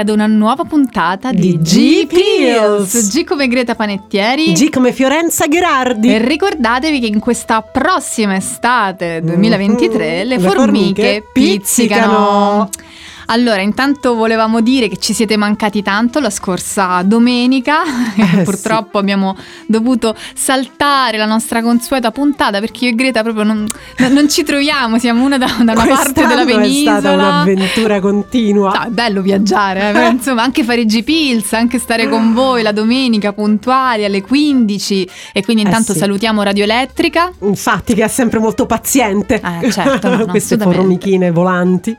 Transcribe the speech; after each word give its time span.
Ad 0.00 0.08
una 0.08 0.26
nuova 0.26 0.64
puntata 0.64 1.32
di, 1.32 1.58
Di 1.58 1.58
G 1.58 2.06
Pills. 2.06 3.10
G 3.12 3.24
come 3.24 3.46
Greta 3.48 3.74
Panettieri. 3.74 4.52
G 4.52 4.68
come 4.70 4.92
Fiorenza 4.92 5.46
Gherardi. 5.46 6.12
E 6.12 6.18
ricordatevi 6.18 7.00
che 7.00 7.06
in 7.06 7.18
questa 7.20 7.62
prossima 7.62 8.36
estate 8.36 9.20
2023 9.22 10.22
Mhm. 10.22 10.28
le 10.28 10.36
Le 10.36 10.38
formiche 10.38 10.54
formiche 10.60 11.24
pizzicano. 11.32 12.68
pizzicano. 12.68 12.68
Allora, 13.32 13.60
intanto 13.60 14.14
volevamo 14.16 14.60
dire 14.60 14.88
che 14.88 14.96
ci 14.96 15.12
siete 15.12 15.36
mancati 15.36 15.82
tanto 15.82 16.18
la 16.18 16.30
scorsa 16.30 17.02
domenica. 17.02 17.82
Eh, 18.20 18.42
Purtroppo 18.42 18.98
abbiamo 18.98 19.36
dovuto 19.66 20.14
saltare 20.34 21.16
la 21.16 21.24
nostra 21.24 21.62
consueta 21.62 22.10
puntata 22.10 22.60
perché 22.60 22.84
io 22.84 22.90
e 22.90 22.94
Greta 22.94 23.22
proprio 23.22 23.44
non, 23.44 23.66
non 24.10 24.28
ci 24.28 24.42
troviamo, 24.42 24.98
siamo 24.98 25.24
una 25.24 25.38
da, 25.38 25.46
da 25.62 25.72
una 25.72 25.86
parte 25.86 26.26
della 26.26 26.44
penisola. 26.44 26.96
È 26.96 27.00
stata 27.00 27.14
un'avventura 27.14 28.00
continua. 28.00 28.72
No, 28.72 28.82
è 28.84 28.88
bello 28.88 29.22
viaggiare, 29.22 29.88
eh, 29.88 29.92
però, 29.92 30.10
insomma, 30.10 30.42
anche 30.42 30.64
fare 30.64 30.84
G-Pills, 30.84 31.52
anche 31.54 31.78
stare 31.78 32.08
con 32.08 32.32
voi 32.34 32.62
la 32.62 32.72
domenica 32.72 33.32
puntuali 33.32 34.04
alle 34.04 34.22
15 34.22 35.08
e 35.32 35.42
quindi 35.42 35.62
Eh 35.62 35.66
intanto 35.66 35.92
sì. 35.92 35.98
salutiamo 35.98 36.42
Radio 36.42 36.64
Elettrica. 36.64 37.32
Infatti, 37.40 37.94
che 37.94 38.04
è 38.04 38.08
sempre 38.08 38.38
molto 38.38 38.66
paziente. 38.66 39.40
Eh, 39.62 39.70
certo, 39.70 40.08
no, 40.10 40.16
no, 40.16 40.26
Queste 40.30 40.58
formichine 40.58 41.30
volanti. 41.30 41.96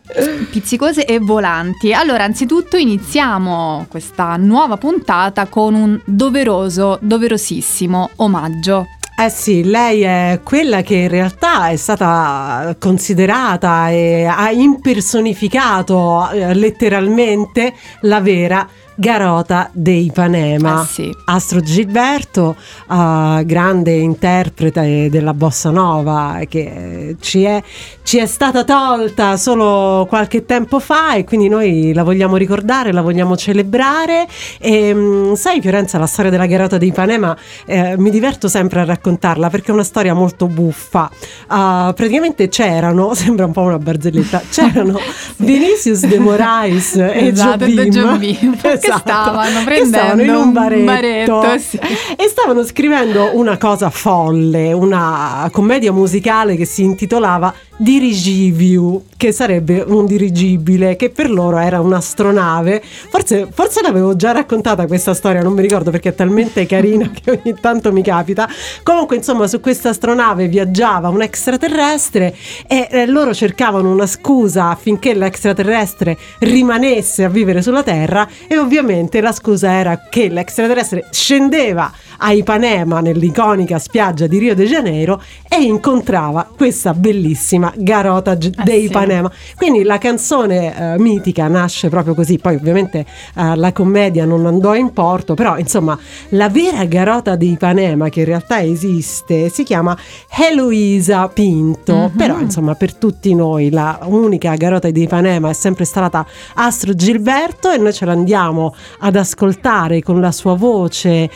pizzicose 0.52 1.06
e 1.06 1.20
volanti. 1.22 1.94
Allora, 1.94 2.24
anzitutto 2.24 2.78
iniziamo 2.78 3.86
questa 3.90 4.36
nuova 4.38 4.78
puntata 4.78 5.48
con 5.48 5.74
un 5.74 6.00
doveroso, 6.06 6.98
doverosissimo 7.02 8.12
omaggio. 8.18 8.88
Eh 9.24 9.30
sì, 9.30 9.64
lei 9.64 10.02
è 10.02 10.40
quella 10.44 10.82
che 10.82 10.96
in 10.96 11.08
realtà 11.08 11.68
è 11.68 11.76
stata 11.76 12.76
considerata 12.80 13.92
e 13.92 14.26
ha 14.26 14.50
impersonificato 14.50 16.28
eh, 16.32 16.56
letteralmente 16.56 17.72
la 18.02 18.20
vera 18.20 18.68
Garota 18.96 19.70
dei 19.74 20.06
Ipanema. 20.06 20.82
Eh 20.82 20.86
sì. 20.86 21.16
Astro 21.26 21.62
Gilberto, 21.62 22.56
eh, 22.90 23.44
grande 23.46 23.92
interprete 23.94 25.10
della 25.10 25.34
bossa 25.34 25.70
nova 25.70 26.40
che 26.48 26.60
eh, 26.60 27.16
ci 27.20 27.44
è, 27.44 27.62
ci 28.04 28.18
è 28.18 28.26
stata 28.26 28.64
tolta 28.64 29.38
solo 29.38 30.06
qualche 30.08 30.46
tempo 30.46 30.80
fa 30.80 31.16
e 31.16 31.24
quindi 31.24 31.48
noi 31.48 31.94
la 31.94 32.04
vogliamo 32.04 32.36
ricordare, 32.36 32.92
la 32.92 33.02
vogliamo 33.02 33.36
celebrare. 33.36 34.28
E 34.60 34.94
mm, 34.94 35.34
sai 35.34 35.62
Fiorenza 35.62 35.98
la 35.98 36.08
storia 36.08 36.32
della 36.32 36.46
Garota 36.46 36.78
di 36.78 36.88
Ipanema 36.88 37.36
eh, 37.66 37.96
mi 37.98 38.10
diverto 38.10 38.48
sempre 38.48 38.82
a 38.82 38.86
raccontarla 38.86 39.50
perché 39.50 39.72
è 39.72 39.74
una 39.74 39.84
storia 39.84 40.14
molto 40.14 40.48
buffa. 40.48 41.10
Ah, 41.48 41.94
praticamente 41.96 42.50
c'erano 42.50 43.14
sembra 43.16 43.46
un 43.46 43.52
po' 43.52 43.62
una 43.62 43.78
barzelletta 43.78 44.42
c'erano 44.50 45.00
Vinicius 45.38 46.06
de 46.06 46.20
Moraes 46.20 46.96
e 46.96 47.28
Esatto, 47.28 47.66
Jobim, 47.66 48.58
che 48.82 48.92
stavano 48.98 49.60
che 49.60 49.64
prendendo 49.64 49.98
stavano 49.98 50.22
in 50.22 50.30
un 50.30 50.36
un 50.36 50.52
baretto, 50.54 51.40
baretto, 51.40 51.58
sì. 51.60 51.80
e 52.18 52.28
stavano 52.28 52.64
scrivendo 52.64 53.32
una 53.38 53.58
cosa 53.58 53.90
folle, 53.90 54.74
una 54.74 55.48
commedia 55.52 55.92
musicale 55.92 56.56
che 56.56 56.66
si 56.66 56.84
intitolava 56.84 57.54
Dirigiviu, 57.82 59.06
che 59.18 59.32
sarebbe 59.32 59.84
un 59.88 60.06
dirigibile, 60.06 60.96
che 60.96 61.10
per 61.10 61.32
loro 61.32 61.58
era 61.58 61.80
un'astronave. 61.80 62.80
Forse, 63.10 63.48
forse 63.52 63.82
l'avevo 63.82 64.16
già 64.16 64.32
raccontata 64.32 64.86
questa 64.86 65.16
storia, 65.16 65.42
non 65.42 65.54
mi 65.54 65.64
ricordo 65.64 65.90
perché 65.90 66.10
è 66.10 66.14
talmente 66.14 66.68
carina 66.68 67.10
che 67.10 67.32
ogni 67.32 67.56
tanto 67.60 67.92
mi 67.92 68.04
capita. 68.04 68.48
Comunque, 68.84 69.16
insomma, 69.16 69.48
su 69.48 69.60
questa 69.60 69.90
astronave 69.90 70.48
viaggiava 70.48 71.10
un 71.10 71.24
extraterrestre 71.24 72.36
e 72.68 72.88
eh, 72.92 73.08
loro 73.08 73.34
cercavano 73.34 73.92
una 73.92 74.06
scusa 74.06 74.70
affinché 74.70 75.16
l'extraterrestre 75.16 76.16
rimanesse 76.38 77.24
a 77.24 77.30
vivere 77.30 77.64
sulla 77.64 77.82
Terra 77.82 78.28
e 78.48 78.60
ovviamente 78.60 79.22
la 79.22 79.32
scusa 79.32 79.72
era 79.72 80.08
che 80.08 80.30
l'extraterrestre 80.30 81.08
scendeva 81.10 81.92
a 82.24 82.32
Ipanema 82.34 83.00
nell'iconica 83.00 83.80
spiaggia 83.80 84.28
di 84.28 84.38
Rio 84.38 84.54
de 84.54 84.66
Janeiro 84.66 85.22
e 85.50 85.62
incontrava 85.64 86.48
questa 86.56 86.94
bellissima 86.94 87.74
Garota 87.76 88.32
Ah, 88.32 88.36
de 88.64 88.72
sì. 88.74 88.84
Ipanema. 88.86 89.32
Quindi 89.58 89.82
la 89.84 89.98
canzone 89.98 90.94
eh, 90.94 91.00
mitica 91.00 91.48
nasce 91.48 91.90
proprio 91.90 92.14
così, 92.14 92.38
poi 92.38 92.56
ovviamente 92.56 93.06
eh, 93.36 93.56
la 93.56 93.72
commedia 93.74 94.26
non 94.26 94.46
andò 94.46 94.76
in 94.76 94.94
porto, 94.94 95.34
però 95.34 95.58
insomma 95.58 95.98
la 96.30 96.50
vera 96.50 96.86
Garota 96.86 97.36
di 97.36 97.52
Ipanema 97.52 98.10
che 98.10 98.20
in 98.20 98.26
realtà 98.28 98.62
esiste 98.62 99.50
si 99.50 99.64
chiama 99.64 99.98
Eloisa 100.30 101.28
Pinto, 101.28 101.96
Mhm. 101.96 102.16
però 102.18 102.40
insomma 102.40 102.76
per 102.76 102.94
tutti 102.96 103.34
noi 103.34 103.70
la 103.72 104.00
unica 104.04 104.54
Garota 104.56 104.90
di 104.90 105.02
Ipanema 105.04 105.50
è 105.50 105.54
sempre 105.54 105.86
stata 105.86 106.26
Astro 106.56 106.94
Gilberto 106.94 107.72
e 107.72 107.78
noi 107.78 107.94
ce 107.94 108.06
l'andiamo 108.06 108.74
ad 109.00 109.16
ascoltare 109.16 110.02
con 110.02 110.20
la 110.22 110.32
sua 110.32 110.56
voce 110.56 111.10
eh, 111.10 111.30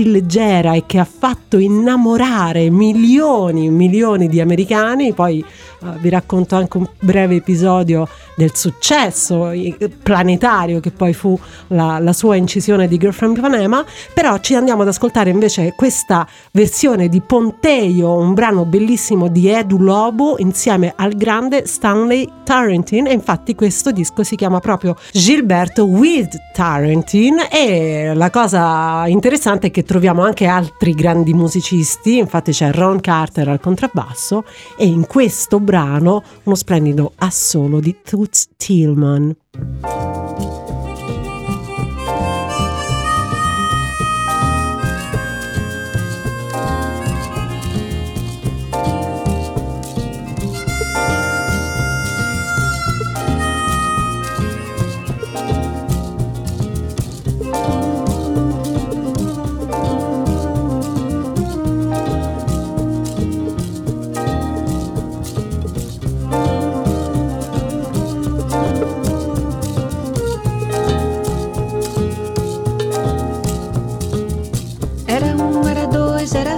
così 0.00 0.10
leggera 0.10 0.74
e 0.74 0.84
che 0.86 0.98
ha 0.98 1.04
fatto 1.04 1.58
innamorare 1.58 2.70
milioni 2.70 3.66
e 3.66 3.70
milioni 3.70 4.28
di 4.28 4.40
americani. 4.40 5.12
Poi 5.12 5.44
eh, 5.82 5.86
vi 6.00 6.08
racconto 6.08 6.56
anche 6.56 6.76
un 6.78 6.86
breve 7.00 7.36
episodio 7.36 8.08
del 8.36 8.54
successo 8.54 9.50
eh, 9.50 9.76
planetario 10.02 10.80
che 10.80 10.90
poi 10.90 11.12
fu 11.12 11.38
la, 11.68 11.98
la 11.98 12.12
sua 12.12 12.36
incisione 12.36 12.88
di 12.88 12.96
Girl 12.96 13.12
from 13.12 13.34
Ipanema. 13.36 13.84
Però 14.14 14.38
ci 14.38 14.54
andiamo 14.54 14.82
ad 14.82 14.88
ascoltare 14.88 15.30
invece 15.30 15.74
questa 15.76 16.26
versione 16.52 17.08
di 17.08 17.20
Ponteio, 17.20 18.14
un 18.14 18.34
brano 18.34 18.64
bellissimo 18.64 19.28
di 19.28 19.48
Edu 19.48 19.78
Lobo 19.78 20.36
insieme 20.38 20.92
al 20.96 21.14
grande 21.14 21.66
Stanley 21.66 22.26
Tarantine 22.44 23.10
e 23.10 23.12
infatti 23.12 23.54
questo 23.54 23.92
disco 23.92 24.24
si 24.24 24.36
chiama 24.36 24.58
proprio 24.60 24.96
Gilberto 25.12 25.84
with 25.84 26.36
Tarantine 26.52 27.50
e 27.50 28.12
la 28.14 28.30
cosa 28.30 29.06
interessante 29.06 29.68
è 29.68 29.70
che 29.70 29.84
troviamo 29.90 30.22
anche 30.22 30.46
altri 30.46 30.94
grandi 30.94 31.34
musicisti, 31.34 32.18
infatti 32.18 32.52
c'è 32.52 32.70
Ron 32.70 33.00
Carter 33.00 33.48
al 33.48 33.58
contrabbasso 33.58 34.44
e 34.76 34.86
in 34.86 35.04
questo 35.04 35.58
brano 35.58 36.22
uno 36.44 36.54
splendido 36.54 37.14
assolo 37.16 37.80
di 37.80 37.96
Toots 38.00 38.50
Tillman. 38.56 39.34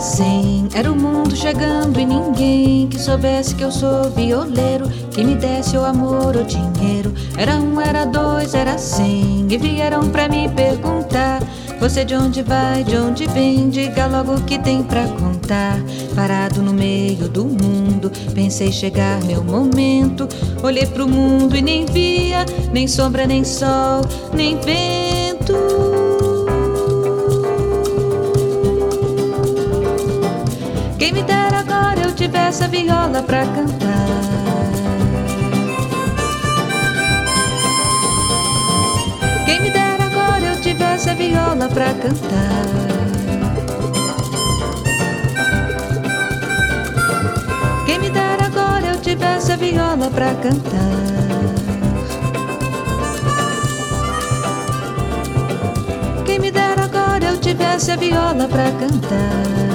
Era 0.02 0.10
cem. 0.10 0.68
Era 0.74 0.90
o 0.90 0.96
mundo 0.96 1.36
chegando 1.36 2.00
e 2.00 2.04
ninguém 2.04 2.88
que 2.88 2.98
soubesse 2.98 3.54
que 3.54 3.62
eu 3.62 3.70
sou 3.70 4.10
violeiro, 4.10 4.88
que 5.12 5.22
me 5.22 5.36
desse 5.36 5.76
o 5.76 5.84
amor 5.84 6.36
ou 6.36 6.42
dinheiro. 6.42 7.14
Era 7.36 7.54
um, 7.56 7.80
era 7.80 8.04
dois, 8.04 8.52
era 8.52 8.76
cem. 8.78 9.46
E 9.48 9.56
vieram 9.56 10.08
pra 10.10 10.28
me 10.28 10.48
perguntar: 10.48 11.40
Você 11.78 12.04
de 12.04 12.16
onde 12.16 12.42
vai, 12.42 12.82
de 12.82 12.96
onde 12.96 13.28
vem? 13.28 13.70
Diga 13.70 14.06
logo 14.06 14.34
o 14.34 14.42
que 14.42 14.58
tem 14.58 14.82
pra 14.82 15.06
contar. 15.06 15.78
Parado 16.16 16.60
no 16.60 16.72
meio 16.72 17.28
do 17.28 17.44
mundo, 17.44 18.10
pensei 18.34 18.72
chegar 18.72 19.22
meu 19.22 19.44
momento. 19.44 20.28
Olhei 20.64 20.86
pro 20.86 21.06
mundo 21.06 21.56
e 21.56 21.62
nem 21.62 21.86
via, 21.86 22.44
nem 22.72 22.88
sombra, 22.88 23.24
nem 23.24 23.44
sol, 23.44 24.02
nem 24.34 24.58
vento. 24.58 25.91
Quem 31.02 31.12
me 31.12 31.22
dera 31.24 31.58
agora 31.58 31.98
eu 31.98 32.14
tivesse 32.14 32.62
a 32.62 32.68
viola 32.68 33.24
pra 33.24 33.44
cantar. 33.44 34.06
Quem 39.44 39.60
me 39.62 39.70
dera 39.72 40.04
agora 40.04 40.44
eu 40.44 40.60
tivesse 40.60 41.10
a 41.10 41.14
viola 41.14 41.68
pra 41.68 41.92
cantar. 41.94 42.66
Quem 47.84 47.98
me 47.98 48.08
dera 48.08 48.46
agora 48.46 48.86
eu 48.86 49.00
tivesse 49.00 49.50
a 49.50 49.56
viola 49.56 50.08
pra 50.08 50.34
cantar. 50.36 50.78
Quem 56.24 56.38
me 56.38 56.52
dera 56.52 56.84
agora 56.84 57.24
eu 57.24 57.38
tivesse 57.38 57.90
a 57.90 57.96
viola 57.96 58.46
pra 58.46 58.70
cantar. 58.70 59.71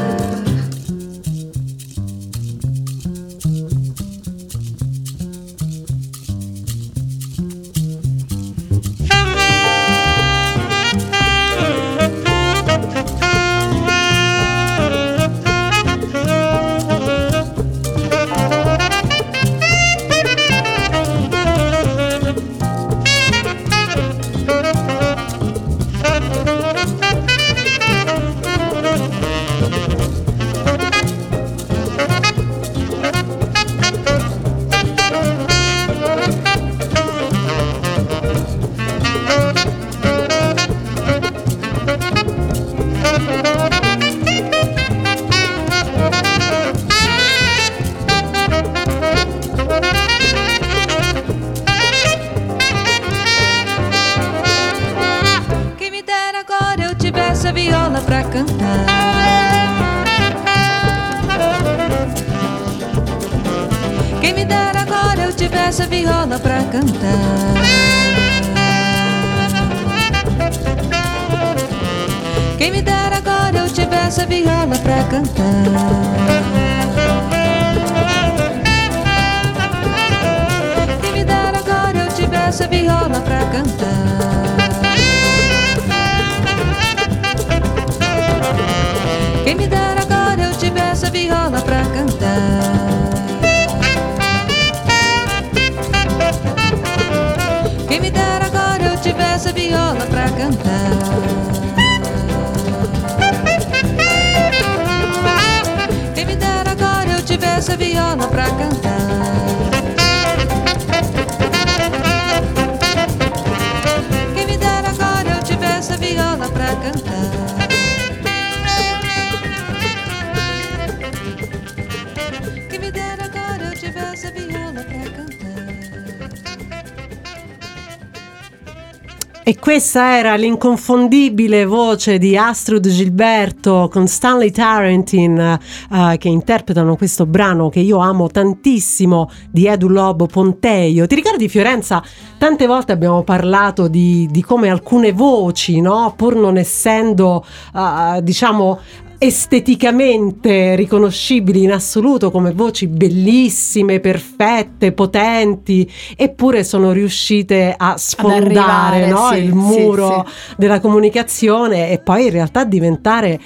Questa 129.68 130.18
era 130.18 130.36
l'inconfondibile 130.36 131.66
voce 131.66 132.18
di 132.18 132.38
Astrud 132.38 132.88
Gilberto 132.88 133.90
con 133.92 134.08
Stanley 134.08 134.50
Tarantin 134.50 135.38
eh, 135.38 136.18
che 136.18 136.30
interpretano 136.30 136.96
questo 136.96 137.26
brano 137.26 137.68
che 137.68 137.82
io 137.82 137.98
amo 137.98 138.30
tantissimo 138.30 139.30
di 139.52 139.68
Edu 139.68 139.90
Lobo 139.90 140.26
Ponteio. 140.26 141.06
Ti 141.06 141.16
ricordi 141.16 141.50
Fiorenza? 141.50 142.02
Tante 142.38 142.66
volte 142.66 142.94
abbiamo 142.94 143.24
parlato 143.24 143.90
di, 143.90 144.30
di 144.32 144.42
come 144.42 144.70
alcune 144.70 145.12
voci, 145.12 145.82
no? 145.82 146.14
pur 146.16 146.38
non 146.38 146.56
essendo 146.56 147.46
eh, 147.76 148.22
diciamo 148.24 148.80
esteticamente 149.20 150.76
riconoscibili 150.76 151.64
in 151.64 151.72
assoluto 151.72 152.30
come 152.30 152.52
voci 152.52 152.88
bellissime, 152.88 154.00
perfette, 154.00 154.92
potenti, 154.92 155.90
eppure 156.16 156.64
sono 156.64 156.92
riuscite 156.92 157.74
a 157.76 157.98
sfondare 157.98 158.46
arrivare, 158.46 159.08
no? 159.08 159.30
sì, 159.32 159.38
il 159.38 159.50
sì, 159.50 159.54
muro 159.54 160.26
sì. 160.28 160.54
della 160.58 160.80
comunicazione 160.80 161.90
e 161.90 162.00
poi 162.00 162.26
in 162.26 162.32
realtà 162.32 162.64
diventare 162.64 163.40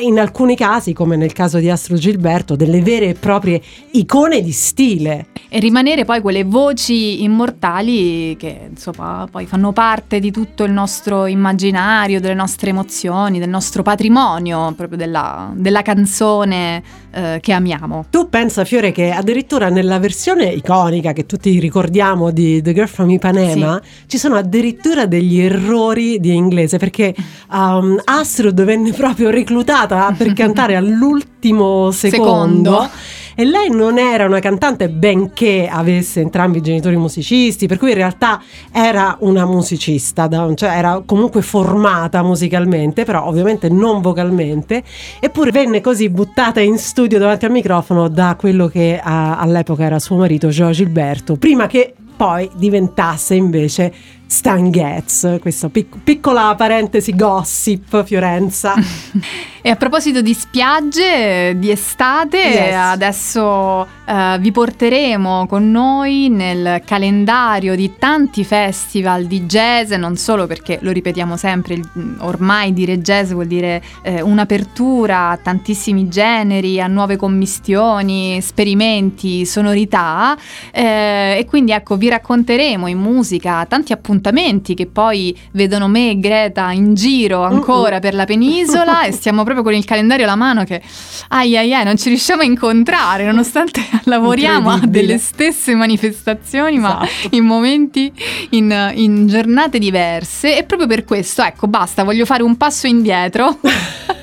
in 0.00 0.18
alcuni 0.18 0.54
casi, 0.54 0.92
come 0.92 1.16
nel 1.16 1.32
caso 1.32 1.58
di 1.58 1.70
Astro 1.70 1.96
Gilberto, 1.96 2.54
delle 2.54 2.82
vere 2.82 3.08
e 3.08 3.14
proprie 3.14 3.60
icone 3.92 4.42
di 4.42 4.52
stile. 4.52 5.26
E 5.48 5.58
rimanere 5.60 6.04
poi 6.04 6.20
quelle 6.20 6.44
voci 6.44 7.22
immortali 7.22 8.36
che 8.36 8.68
insomma 8.70 9.26
poi 9.30 9.46
fanno 9.46 9.72
parte 9.72 10.18
di 10.18 10.30
tutto 10.30 10.64
il 10.64 10.72
nostro 10.72 11.26
immaginario, 11.26 12.20
delle 12.20 12.34
nostre 12.34 12.70
emozioni, 12.70 13.38
del 13.38 13.48
nostro 13.48 13.82
patrimonio, 13.82 14.72
proprio 14.76 14.98
della, 15.06 15.52
della 15.54 15.82
canzone 15.82 16.82
eh, 17.12 17.38
che 17.40 17.52
amiamo. 17.52 18.06
Tu 18.10 18.28
pensa 18.28 18.64
Fiore 18.64 18.92
che 18.92 19.10
addirittura 19.10 19.68
nella 19.68 19.98
versione 19.98 20.46
iconica 20.46 21.12
che 21.12 21.24
tutti 21.24 21.58
ricordiamo 21.58 22.30
di 22.30 22.60
The 22.60 22.74
Girl 22.74 22.88
from 22.88 23.10
Ipanema 23.10 23.80
ci 24.06 24.18
sono 24.18 24.34
addirittura 24.34 25.06
degli 25.06 25.40
errori 25.40 26.18
di 26.20 26.34
inglese 26.34 26.78
perché 26.78 27.14
um, 27.50 27.98
Astrid 28.04 28.62
venne 28.64 28.92
proprio 28.92 29.30
reclutata 29.30 30.12
per 30.16 30.32
cantare 30.34 30.76
all'ultimo 30.76 31.90
secondo. 31.92 32.72
Secondo. 32.72 32.90
E 33.38 33.44
lei 33.44 33.68
non 33.68 33.98
era 33.98 34.24
una 34.24 34.40
cantante 34.40 34.88
benché 34.88 35.68
avesse 35.70 36.22
entrambi 36.22 36.56
i 36.56 36.62
genitori 36.62 36.96
musicisti, 36.96 37.66
per 37.66 37.76
cui 37.76 37.90
in 37.90 37.96
realtà 37.96 38.40
era 38.72 39.14
una 39.20 39.44
musicista, 39.44 40.26
cioè 40.54 40.70
era 40.70 41.02
comunque 41.04 41.42
formata 41.42 42.22
musicalmente, 42.22 43.04
però 43.04 43.26
ovviamente 43.26 43.68
non 43.68 44.00
vocalmente, 44.00 44.82
eppure 45.20 45.50
venne 45.50 45.82
così 45.82 46.08
buttata 46.08 46.60
in 46.60 46.78
studio 46.78 47.18
davanti 47.18 47.44
al 47.44 47.50
microfono 47.50 48.08
da 48.08 48.36
quello 48.40 48.68
che 48.68 48.98
all'epoca 49.02 49.84
era 49.84 49.98
suo 49.98 50.16
marito 50.16 50.48
Gio 50.48 50.70
Gilberto, 50.70 51.36
prima 51.36 51.66
che 51.66 51.92
poi 52.16 52.48
diventasse 52.54 53.34
invece 53.34 53.92
Stan 54.26 54.70
Getz. 54.70 55.38
Questa 55.40 55.68
pic- 55.68 55.98
piccola 56.02 56.54
parentesi 56.56 57.14
gossip, 57.14 58.04
Fiorenza. 58.04 58.74
e 59.62 59.70
a 59.70 59.76
proposito 59.76 60.20
di 60.20 60.34
spiagge, 60.34 61.56
di 61.58 61.70
estate, 61.70 62.38
yes. 62.38 62.74
adesso 62.74 63.86
uh, 64.06 64.38
vi 64.38 64.50
porteremo 64.52 65.46
con 65.46 65.70
noi 65.70 66.28
nel 66.28 66.82
calendario 66.84 67.74
di 67.74 67.94
tanti 67.98 68.44
festival 68.44 69.26
di 69.26 69.44
jazz, 69.44 69.92
non 69.92 70.16
solo 70.16 70.46
perché 70.46 70.78
lo 70.82 70.90
ripetiamo 70.90 71.36
sempre, 71.36 71.80
ormai 72.18 72.72
dire 72.72 73.00
jazz 73.00 73.32
vuol 73.32 73.46
dire 73.46 73.82
eh, 74.02 74.20
un'apertura 74.20 75.30
a 75.30 75.36
tantissimi 75.36 76.08
generi, 76.08 76.80
a 76.80 76.86
nuove 76.86 77.16
commistioni, 77.16 78.36
esperimenti, 78.36 79.44
sonorità 79.46 80.36
eh, 80.72 81.36
e 81.38 81.44
quindi 81.44 81.72
ecco 81.72 81.96
vi 81.96 82.08
racconteremo 82.08 82.86
in 82.86 82.98
musica 82.98 83.64
tanti 83.66 83.92
appuntamenti 83.92 84.14
appuntamenti 84.16 84.74
che 84.74 84.86
poi 84.86 85.36
vedono 85.52 85.88
me 85.88 86.10
e 86.10 86.18
Greta 86.18 86.70
in 86.72 86.94
giro 86.94 87.42
ancora 87.42 88.00
per 88.00 88.14
la 88.14 88.24
penisola 88.24 89.04
e 89.04 89.12
stiamo 89.12 89.44
proprio 89.44 89.62
con 89.62 89.74
il 89.74 89.84
calendario 89.84 90.24
alla 90.24 90.36
mano 90.36 90.64
che 90.64 90.80
ai 91.28 91.56
ai 91.56 91.74
ai 91.74 91.84
non 91.84 91.96
ci 91.96 92.08
riusciamo 92.08 92.42
a 92.42 92.44
incontrare 92.44 93.24
nonostante 93.24 93.84
lavoriamo 94.04 94.70
a 94.70 94.80
delle 94.86 95.18
stesse 95.18 95.74
manifestazioni 95.74 96.78
ma 96.78 97.02
esatto. 97.02 97.36
in 97.36 97.44
momenti, 97.44 98.12
in, 98.50 98.92
in 98.94 99.26
giornate 99.26 99.78
diverse. 99.78 100.56
E 100.56 100.64
proprio 100.64 100.88
per 100.88 101.04
questo 101.04 101.42
ecco 101.42 101.66
basta 101.66 102.04
voglio 102.04 102.24
fare 102.24 102.42
un 102.42 102.56
passo 102.56 102.86
indietro. 102.86 103.58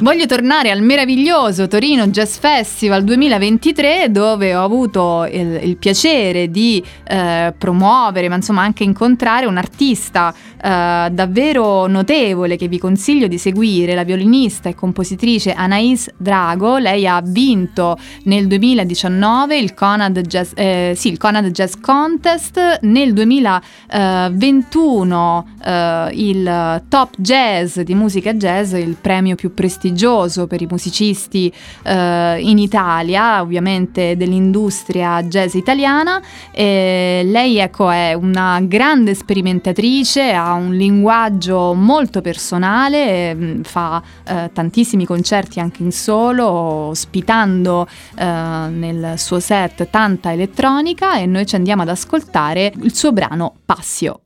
Voglio 0.00 0.26
tornare 0.26 0.70
al 0.70 0.82
meraviglioso 0.82 1.68
Torino 1.68 2.08
Jazz 2.08 2.36
Festival 2.38 3.04
2023 3.04 4.10
dove 4.10 4.56
ho 4.56 4.64
avuto 4.64 5.24
il, 5.30 5.60
il 5.62 5.76
piacere 5.76 6.50
di 6.50 6.82
eh, 7.06 7.54
promuovere, 7.56 8.28
ma 8.28 8.34
insomma 8.34 8.62
anche 8.62 8.82
incontrare 8.82 9.25
un 9.26 9.56
artista 9.56 10.32
eh, 10.62 11.08
davvero 11.10 11.86
notevole 11.86 12.56
che 12.56 12.68
vi 12.68 12.78
consiglio 12.78 13.26
di 13.26 13.38
seguire, 13.38 13.94
la 13.94 14.04
violinista 14.04 14.68
e 14.68 14.74
compositrice 14.74 15.52
Anais 15.52 16.12
Drago. 16.16 16.76
Lei 16.78 17.08
ha 17.08 17.20
vinto 17.24 17.98
nel 18.24 18.46
2019 18.46 19.58
il 19.58 19.74
Conad 19.74 20.20
Jazz, 20.20 20.52
eh, 20.54 20.92
sì, 20.96 21.10
il 21.10 21.18
Conad 21.18 21.50
Jazz 21.50 21.74
Contest, 21.80 22.78
nel 22.82 23.12
2021 23.12 25.48
eh, 25.64 26.10
il 26.12 26.84
Top 26.88 27.14
Jazz 27.16 27.80
di 27.80 27.94
musica 27.94 28.32
jazz, 28.32 28.74
il 28.74 28.96
premio 29.00 29.34
più 29.34 29.54
prestigioso 29.54 30.46
per 30.46 30.62
i 30.62 30.68
musicisti 30.70 31.52
eh, 31.82 32.36
in 32.40 32.58
Italia, 32.58 33.42
ovviamente 33.42 34.16
dell'industria 34.16 35.20
jazz 35.24 35.54
italiana. 35.54 36.22
Lei 36.52 37.58
ecco, 37.58 37.90
è 37.90 38.12
una 38.14 38.60
grande 38.62 39.14
sperimentatrice, 39.16 40.32
ha 40.32 40.52
un 40.52 40.74
linguaggio 40.74 41.74
molto 41.74 42.20
personale, 42.20 43.34
mm, 43.34 43.62
fa 43.62 44.02
eh, 44.24 44.50
tantissimi 44.52 45.04
concerti 45.04 45.58
anche 45.58 45.82
in 45.82 45.90
solo, 45.90 46.46
ospitando 46.46 47.88
eh, 48.16 48.24
nel 48.24 49.14
suo 49.16 49.40
set 49.40 49.88
tanta 49.90 50.32
elettronica 50.32 51.16
e 51.18 51.26
noi 51.26 51.46
ci 51.46 51.56
andiamo 51.56 51.82
ad 51.82 51.88
ascoltare 51.88 52.72
il 52.82 52.94
suo 52.94 53.12
brano 53.12 53.54
Passio. 53.64 54.20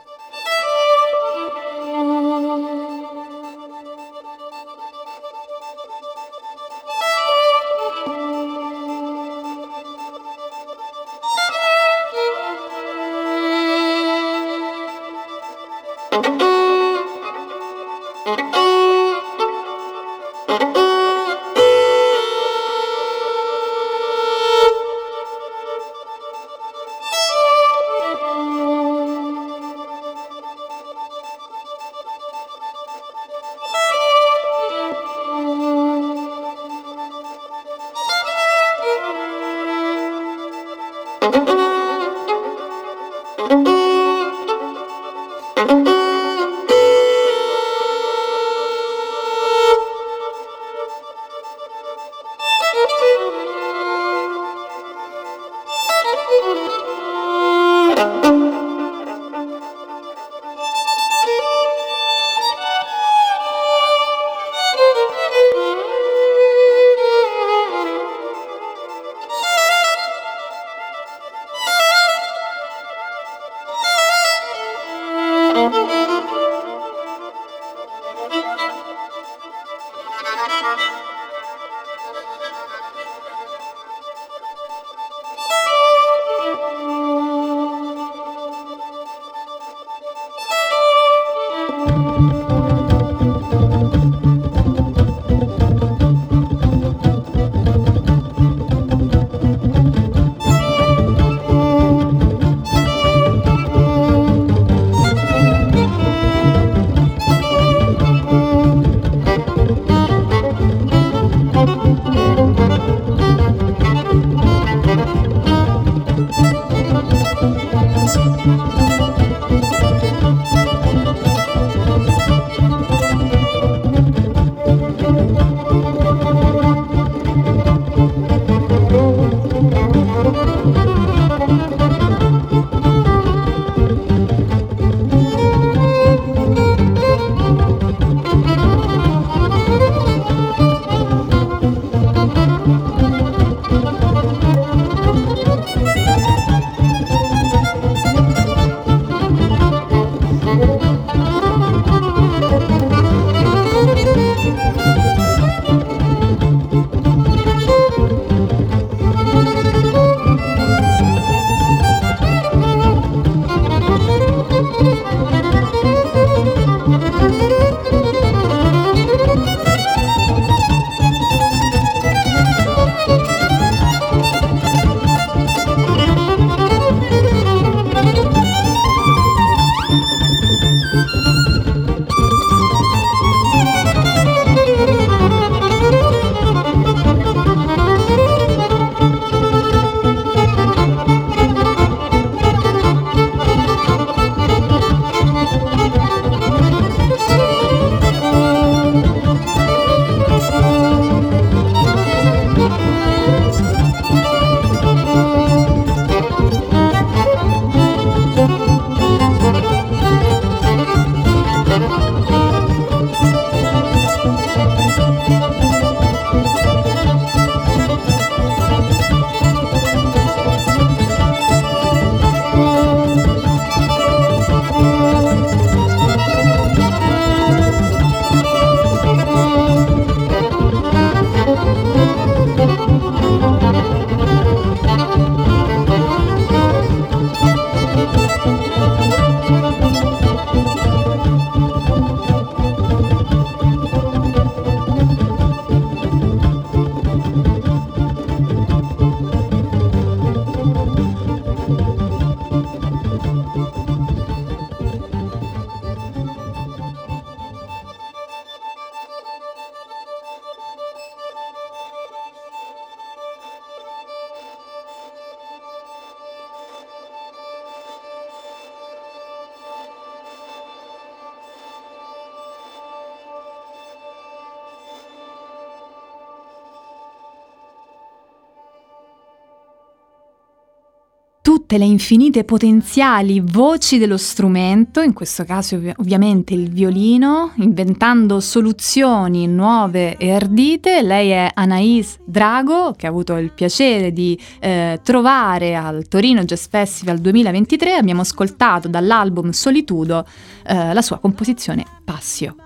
Tutte 281.70 281.78
le 281.78 281.88
infinite 281.88 282.42
potenziali 282.42 283.38
voci 283.38 283.98
dello 283.98 284.16
strumento, 284.16 285.02
in 285.02 285.12
questo 285.12 285.44
caso 285.44 285.76
ov- 285.76 285.92
ovviamente 285.98 286.52
il 286.52 286.68
violino, 286.68 287.52
inventando 287.58 288.40
soluzioni 288.40 289.46
nuove 289.46 290.16
e 290.16 290.32
ardite. 290.32 291.00
Lei 291.00 291.30
è 291.30 291.48
Anais 291.54 292.18
Drago, 292.24 292.94
che 292.96 293.06
ha 293.06 293.10
avuto 293.10 293.36
il 293.36 293.52
piacere 293.52 294.12
di 294.12 294.36
eh, 294.58 294.98
trovare 295.04 295.76
al 295.76 296.08
Torino 296.08 296.42
Jazz 296.42 296.66
Festival 296.68 297.18
2023. 297.18 297.94
Abbiamo 297.94 298.22
ascoltato 298.22 298.88
dall'album 298.88 299.50
Solitudo 299.50 300.26
eh, 300.66 300.92
la 300.92 301.02
sua 301.02 301.18
composizione 301.18 301.84
Passio 302.02 302.56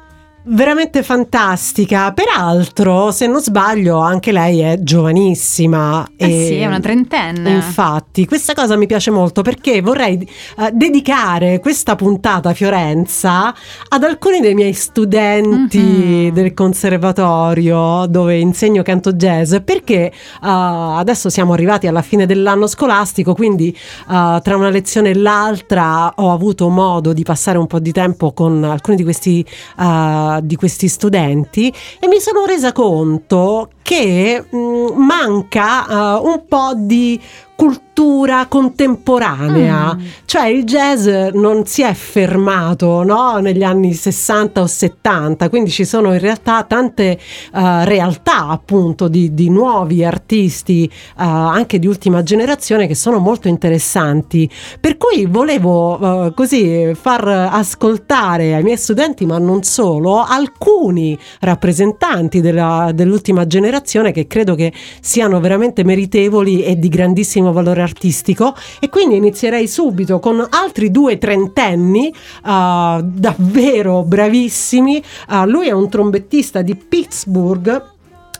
veramente 0.44 1.02
fantastica. 1.02 2.12
Peraltro, 2.12 3.10
se 3.10 3.26
non 3.26 3.40
sbaglio, 3.40 3.98
anche 3.98 4.32
lei 4.32 4.60
è 4.60 4.78
giovanissima. 4.80 6.06
Eh 6.16 6.26
e 6.26 6.46
sì, 6.46 6.54
è 6.54 6.66
una 6.66 6.80
trentenne. 6.80 7.50
Infatti, 7.50 8.26
questa 8.26 8.54
cosa 8.54 8.76
mi 8.76 8.86
piace 8.86 9.10
molto 9.10 9.42
perché 9.42 9.80
vorrei 9.80 10.28
uh, 10.56 10.68
dedicare 10.72 11.60
questa 11.60 11.94
puntata 11.96 12.50
a 12.50 12.54
Fiorenza 12.54 13.54
ad 13.88 14.02
alcuni 14.02 14.40
dei 14.40 14.54
miei 14.54 14.72
studenti 14.72 15.78
mm-hmm. 15.78 16.34
del 16.34 16.54
conservatorio 16.54 18.06
dove 18.06 18.38
insegno 18.38 18.82
canto 18.82 19.12
jazz 19.12 19.56
perché 19.64 20.12
uh, 20.12 20.46
adesso 20.46 21.30
siamo 21.30 21.52
arrivati 21.52 21.86
alla 21.86 22.02
fine 22.02 22.26
dell'anno 22.26 22.66
scolastico, 22.66 23.34
quindi 23.34 23.76
uh, 24.08 24.40
tra 24.40 24.56
una 24.56 24.70
lezione 24.70 25.10
e 25.10 25.14
l'altra 25.14 26.12
ho 26.16 26.32
avuto 26.32 26.68
modo 26.68 27.12
di 27.12 27.22
passare 27.22 27.58
un 27.58 27.66
po' 27.66 27.78
di 27.78 27.92
tempo 27.92 28.32
con 28.32 28.62
alcuni 28.64 28.96
di 28.96 29.02
questi 29.02 29.44
uh, 29.76 30.33
di 30.40 30.56
questi 30.56 30.88
studenti 30.88 31.72
e 32.00 32.06
mi 32.08 32.20
sono 32.20 32.44
resa 32.44 32.72
conto 32.72 33.70
che 33.82 34.44
mh, 34.48 34.56
mm, 34.56 34.86
manca 34.96 36.18
uh, 36.18 36.26
un 36.26 36.44
po' 36.48 36.72
di 36.74 37.20
cultura 37.56 38.46
contemporanea, 38.46 39.94
mm. 39.94 40.00
cioè 40.24 40.46
il 40.46 40.64
jazz 40.64 41.06
non 41.34 41.64
si 41.64 41.82
è 41.82 41.92
fermato 41.94 43.04
no? 43.04 43.38
negli 43.38 43.62
anni 43.62 43.94
60 43.94 44.60
o 44.60 44.66
70, 44.66 45.48
quindi 45.48 45.70
ci 45.70 45.84
sono 45.84 46.12
in 46.12 46.18
realtà 46.18 46.64
tante 46.64 47.18
uh, 47.52 47.84
realtà 47.84 48.48
appunto 48.48 49.06
di, 49.06 49.32
di 49.32 49.48
nuovi 49.48 50.04
artisti 50.04 50.90
uh, 50.90 51.22
anche 51.22 51.78
di 51.78 51.86
ultima 51.86 52.24
generazione 52.24 52.88
che 52.88 52.96
sono 52.96 53.18
molto 53.18 53.46
interessanti, 53.46 54.50
per 54.80 54.96
cui 54.96 55.26
volevo 55.26 55.98
uh, 56.00 56.34
così 56.34 56.92
far 56.94 57.28
ascoltare 57.28 58.54
ai 58.54 58.64
miei 58.64 58.76
studenti, 58.76 59.24
ma 59.24 59.38
non 59.38 59.62
solo, 59.62 60.20
alcuni 60.22 61.16
rappresentanti 61.40 62.40
della, 62.40 62.90
dell'ultima 62.92 63.46
generazione 63.46 64.10
che 64.10 64.26
credo 64.26 64.56
che 64.56 64.72
siano 65.00 65.38
veramente 65.38 65.84
meritevoli 65.84 66.64
e 66.64 66.76
di 66.76 66.88
grandissimo 66.88 67.43
valore 67.52 67.82
artistico 67.82 68.54
e 68.80 68.88
quindi 68.88 69.16
inizierei 69.16 69.66
subito 69.68 70.18
con 70.18 70.46
altri 70.50 70.90
due 70.90 71.18
trentenni 71.18 72.12
uh, 72.44 73.00
davvero 73.02 74.02
bravissimi. 74.02 75.02
Uh, 75.28 75.44
lui 75.46 75.68
è 75.68 75.72
un 75.72 75.88
trombettista 75.88 76.62
di 76.62 76.74
Pittsburgh 76.76 77.92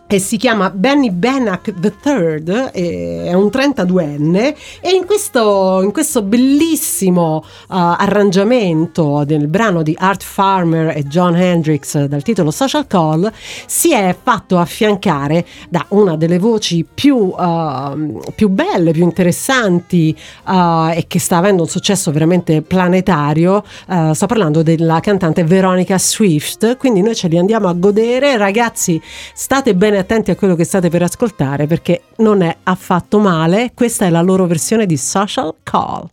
e 0.07 0.19
si 0.19 0.37
chiama 0.37 0.71
Benny 0.71 1.11
Benak 1.11 1.73
III, 1.83 2.71
è 2.73 3.33
un 3.33 3.47
32enne 3.47 4.55
e 4.81 4.91
in 4.91 5.07
questo, 5.07 5.81
in 5.83 5.93
questo 5.93 6.23
bellissimo 6.23 7.39
uh, 7.39 7.45
arrangiamento 7.69 9.25
del 9.25 9.49
brano 9.49 9.83
di 9.83 9.97
Art 9.99 10.23
Farmer 10.23 10.97
e 10.97 11.05
John 11.05 11.35
Hendricks 11.35 12.05
dal 12.05 12.23
titolo 12.23 12.51
Social 12.51 12.87
Call 12.87 13.33
si 13.67 13.93
è 13.93 14.15
fatto 14.21 14.59
affiancare 14.59 15.47
da 15.71 15.85
una 15.89 16.17
delle 16.17 16.39
voci 16.39 16.87
più, 16.93 17.17
uh, 17.17 18.23
più 18.35 18.51
belle, 18.51 18.93
più 18.93 19.03
interessanti 19.03 20.15
uh, 20.47 20.91
e 20.95 21.07
che 21.09 21.19
sta 21.19 21.39
avendo 21.39 21.63
un 21.63 21.69
successo 21.69 22.13
veramente 22.13 22.61
planetario, 22.63 23.65
sto 24.13 24.27
parlando 24.27 24.63
della 24.63 25.01
cantante 25.01 25.45
Veronica 25.45 25.99
Swift, 25.99 26.77
quindi 26.77 27.01
noi 27.01 27.15
ce 27.15 27.29
li 27.29 27.39
andiamo 27.39 27.69
a 27.69 27.73
godere, 27.73 28.37
ragazzi 28.37 29.01
state 29.33 29.75
bene 29.75 29.94
attenti 29.99 30.31
a 30.31 30.37
quello 30.37 30.55
che 30.55 30.65
state 30.65 30.89
per 30.89 31.03
ascoltare 31.03 31.67
perché 31.67 32.03
non 32.19 32.43
è 32.43 32.57
affatto 32.63 33.19
male. 33.19 33.73
Questa 33.75 34.07
è 34.07 34.11
la 34.11 34.23
loro 34.23 34.47
versione 34.47 34.87
di 34.87 34.97
Social 34.97 35.55
Call. 35.63 36.11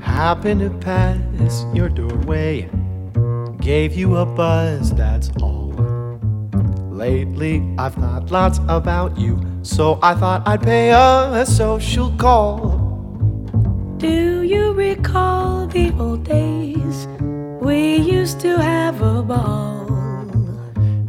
Happened 0.00 0.60
to 0.60 0.70
pass 0.78 1.64
your 1.72 1.88
doorway, 1.88 2.68
gave 3.60 3.96
you 3.96 4.16
a 4.16 4.26
buzz, 4.26 4.92
that's 4.92 5.30
all. 5.40 5.72
Lately, 6.90 7.62
I've 7.78 7.94
thought 7.94 8.30
lots 8.30 8.58
about 8.66 9.16
you, 9.16 9.38
so 9.62 9.98
I 10.02 10.14
thought 10.14 10.42
I'd 10.46 10.60
pay 10.60 10.90
a 10.90 11.44
social 11.46 12.10
call. 12.16 12.87
Do 13.98 14.42
you 14.42 14.72
recall 14.74 15.66
the 15.66 15.92
old 15.98 16.22
days? 16.22 17.08
We 17.60 17.96
used 17.96 18.38
to 18.40 18.56
have 18.56 19.02
a 19.02 19.24
ball. 19.24 19.86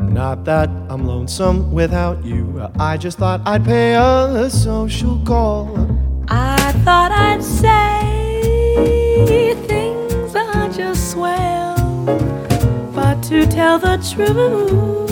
Not 0.02 0.43
that 0.45 0.71
I'm 0.89 1.06
lonesome 1.06 1.71
without 1.71 2.25
you. 2.25 2.67
I 2.80 2.97
just 2.97 3.19
thought 3.19 3.41
I'd 3.45 3.63
pay 3.63 3.93
a 3.93 4.49
social 4.49 5.21
call. 5.23 5.69
I 6.30 6.71
thought 6.84 7.12
I'd 7.12 7.43
say 7.43 9.54
things 9.67 10.36
are 10.36 10.67
just 10.69 11.12
swell. 11.12 11.75
But 12.95 13.21
to 13.30 13.45
tell 13.45 13.78
the 13.78 13.97
truth, 13.97 15.09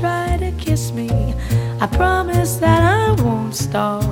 try 0.00 0.54
kiss 0.58 0.92
me. 0.92 1.10
I 1.80 1.86
promise 1.86 2.56
that 2.56 2.82
I 2.82 3.22
won't 3.22 3.54
stall. 3.54 4.02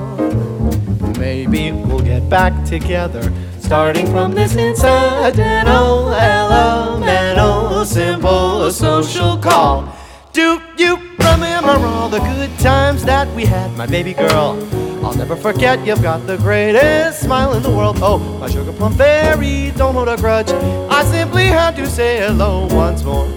Maybe 1.18 1.72
we'll 1.72 2.00
get 2.00 2.28
back 2.28 2.52
together, 2.64 3.32
starting 3.58 4.06
from 4.06 4.34
this 4.34 4.54
incidental, 4.56 6.12
elemental, 6.12 7.84
simple 7.84 8.70
social 8.70 9.36
call. 9.38 9.94
Do 10.32 10.60
you 10.76 10.96
remember 11.18 11.76
all 11.86 12.08
the 12.08 12.20
good 12.20 12.56
times 12.58 13.04
that 13.04 13.26
we 13.34 13.44
had, 13.44 13.76
my 13.76 13.86
baby 13.86 14.14
girl? 14.14 14.56
I'll 15.04 15.14
never 15.14 15.36
forget, 15.36 15.86
you've 15.86 16.02
got 16.02 16.26
the 16.26 16.36
greatest 16.36 17.20
smile 17.20 17.54
in 17.54 17.62
the 17.62 17.70
world. 17.70 17.98
Oh, 18.02 18.18
my 18.40 18.48
sugar 18.50 18.72
plum 18.72 18.94
fairy, 18.94 19.72
don't 19.76 19.94
hold 19.94 20.08
a 20.08 20.16
grudge. 20.16 20.50
I 20.90 21.04
simply 21.04 21.46
had 21.46 21.76
to 21.76 21.86
say 21.86 22.18
hello 22.18 22.66
once 22.70 23.02
more. 23.04 23.28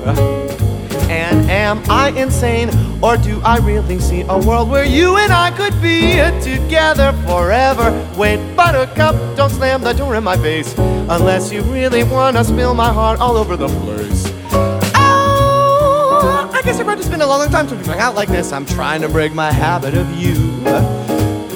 And 1.12 1.52
am 1.52 1.84
I 1.89 2.12
insane? 2.12 2.69
Or 3.04 3.17
do 3.17 3.41
I 3.41 3.58
really 3.58 4.00
see 4.00 4.21
a 4.21 4.38
world 4.39 4.69
where 4.69 4.86
you 4.86 5.17
and 5.17 5.34
I 5.34 5.52
could 5.52 5.80
be 5.82 6.15
together 6.41 7.12
forever? 7.28 7.91
Wait, 8.17 8.39
buttercup, 8.56 9.15
don't 9.36 9.50
slam 9.50 9.82
the 9.82 9.91
door 9.91 10.15
in 10.15 10.24
my 10.24 10.38
face. 10.38 10.74
Unless 10.78 11.52
you 11.52 11.63
really 11.63 12.06
wanna 12.06 12.45
spill 12.45 12.74
my 12.74 12.93
heart 12.93 13.19
all 13.19 13.36
over 13.36 13.58
the 13.58 13.67
place. 13.67 14.32
Oh, 14.95 16.50
I 16.54 16.62
guess 16.62 16.80
I've 16.80 16.97
just 16.97 17.12
been 17.12 17.21
a 17.21 17.28
long, 17.28 17.39
long 17.39 17.50
time 17.50 17.67
going 17.67 18.00
out 18.00 18.15
like 18.15 18.30
this. 18.30 18.54
I'm 18.54 18.65
trying 18.65 19.02
to 19.02 19.10
break 19.10 19.34
my 19.34 19.52
habit 19.52 19.95
of 19.95 20.10
you. 20.15 20.62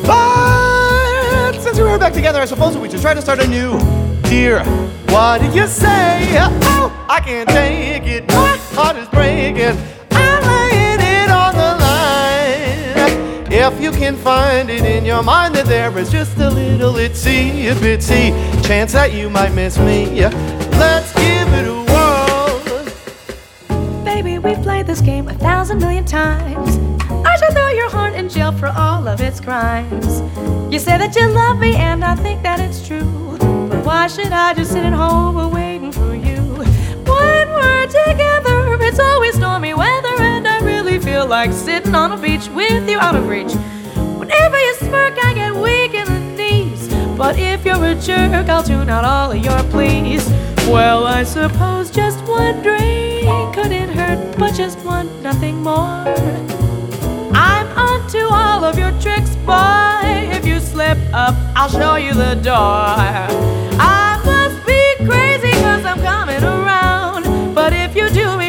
But 0.06 1.54
since 1.62 1.80
we're 1.80 1.98
back 1.98 2.12
together, 2.12 2.42
I 2.42 2.46
suppose 2.46 2.78
we 2.78 2.90
should 2.90 3.00
try 3.00 3.14
to 3.14 3.22
start 3.22 3.40
anew. 3.40 3.80
Dear, 4.24 4.66
what 5.10 5.40
did 5.40 5.56
you 5.56 5.68
say? 5.68 6.28
Oh, 6.64 6.92
I 7.08 7.22
can't 7.22 7.48
take 7.48 8.04
it. 8.06 8.26
Heart 8.76 8.98
is 8.98 9.08
breaking. 9.08 9.78
I'm 10.12 10.44
laying 10.44 11.00
it 11.00 11.30
on 11.32 11.56
the 11.56 11.76
line. 11.80 13.48
If 13.50 13.80
you 13.82 13.92
can 13.92 14.18
find 14.18 14.70
it 14.70 14.84
in 14.84 15.06
your 15.06 15.24
mind 15.24 15.56
that 15.56 15.66
there 15.66 15.98
is 15.98 16.12
just 16.12 16.36
a 16.38 16.50
little 16.50 16.92
itsy 16.94 17.72
bitsy 17.76 18.34
chance 18.68 18.92
that 18.92 19.14
you 19.14 19.30
might 19.30 19.54
miss 19.54 19.78
me, 19.78 20.26
let's 20.78 21.14
give 21.14 21.48
it 21.54 21.66
a 21.68 21.84
whirl. 21.90 22.60
Baby, 24.04 24.40
we've 24.40 24.62
played 24.62 24.88
this 24.88 25.00
game 25.00 25.30
a 25.30 25.34
thousand 25.36 25.80
million 25.80 26.04
times. 26.04 26.78
I 27.26 27.38
should 27.38 27.54
throw 27.54 27.70
your 27.70 27.90
heart 27.90 28.14
in 28.14 28.28
jail 28.28 28.52
for 28.52 28.68
all 28.68 29.08
of 29.08 29.22
its 29.22 29.40
crimes. 29.40 30.22
You 30.72 30.80
say 30.80 30.98
that 30.98 31.16
you 31.16 31.28
love 31.30 31.60
me, 31.60 31.78
and 31.78 32.04
I 32.04 32.16
think 32.16 32.42
that 32.44 32.60
it's 32.60 32.86
true. 32.86 33.38
But 33.40 33.86
why 33.86 34.08
should 34.08 34.34
I 34.34 34.54
just 34.54 34.72
sit 34.74 34.84
at 34.84 34.92
home 34.92 35.50
waiting 35.54 35.94
for 35.94 36.14
you? 36.14 36.42
When 37.06 37.50
we're 37.50 37.88
together, 37.88 38.35
it's 38.96 39.04
always 39.04 39.36
stormy 39.36 39.74
weather, 39.74 40.22
and 40.22 40.48
I 40.48 40.60
really 40.60 41.00
feel 41.00 41.28
like 41.28 41.52
sitting 41.52 41.94
on 41.94 42.14
a 42.14 42.18
beach 42.18 42.48
with 42.48 42.90
you 42.90 42.98
out 42.98 43.14
of 43.14 43.28
reach. 43.28 43.52
Whenever 44.18 44.58
you 44.58 44.74
smirk, 44.76 45.18
I 45.22 45.34
get 45.34 45.54
weak 45.54 45.94
in 45.94 46.06
the 46.06 46.22
knees. 46.38 46.88
But 47.18 47.38
if 47.38 47.66
you're 47.66 47.84
a 47.84 47.96
jerk, 47.96 48.48
I'll 48.48 48.64
tune 48.64 48.88
out 48.88 49.04
all 49.04 49.34
of 49.34 49.44
your 49.44 49.62
pleas. 49.64 50.26
Well, 50.70 51.06
I 51.06 51.24
suppose 51.24 51.92
just 51.92 52.24
one 52.24 52.62
drink 52.64 53.54
couldn't 53.54 53.90
hurt, 53.90 54.38
but 54.38 54.54
just 54.54 54.80
one, 54.80 55.10
nothing 55.22 55.62
more. 55.62 56.06
I'm 57.36 57.68
onto 57.78 58.24
all 58.32 58.64
of 58.64 58.80
your 58.80 58.94
tricks, 59.02 59.36
boy. 59.46 60.04
If 60.38 60.46
you 60.46 60.62
slip 60.62 60.98
up, 61.12 61.36
I'll 61.54 61.68
show 61.70 61.98
you 61.98 62.14
the 62.14 62.36
door. 62.36 62.88
I 63.78 64.22
must 64.24 64.66
be 64.66 65.06
crazy 65.06 65.52
cause 65.64 65.84
I'm 65.84 66.00
coming 66.00 66.42
around. 66.42 67.54
But 67.54 67.74
if 67.74 67.94
you 67.96 68.10
do 68.10 68.25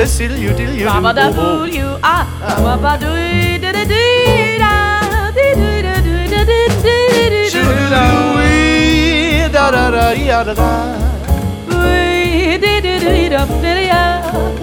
Pessil 0.00 0.32
you 0.40 0.56
till 0.56 0.72
you 0.74 0.86
Baba 0.86 1.12
da 1.12 1.30
fool 1.30 1.68
you 1.68 1.88
ah 2.02 2.24
Baba 2.64 2.92
do 2.96 3.12
da 3.60 3.70
da 3.76 3.84
da 3.84 4.00
da 4.56 4.72
da 5.36 5.44
da 5.60 5.76
da 5.84 6.00
da 6.30 6.40
da 6.40 6.56
da 6.56 7.50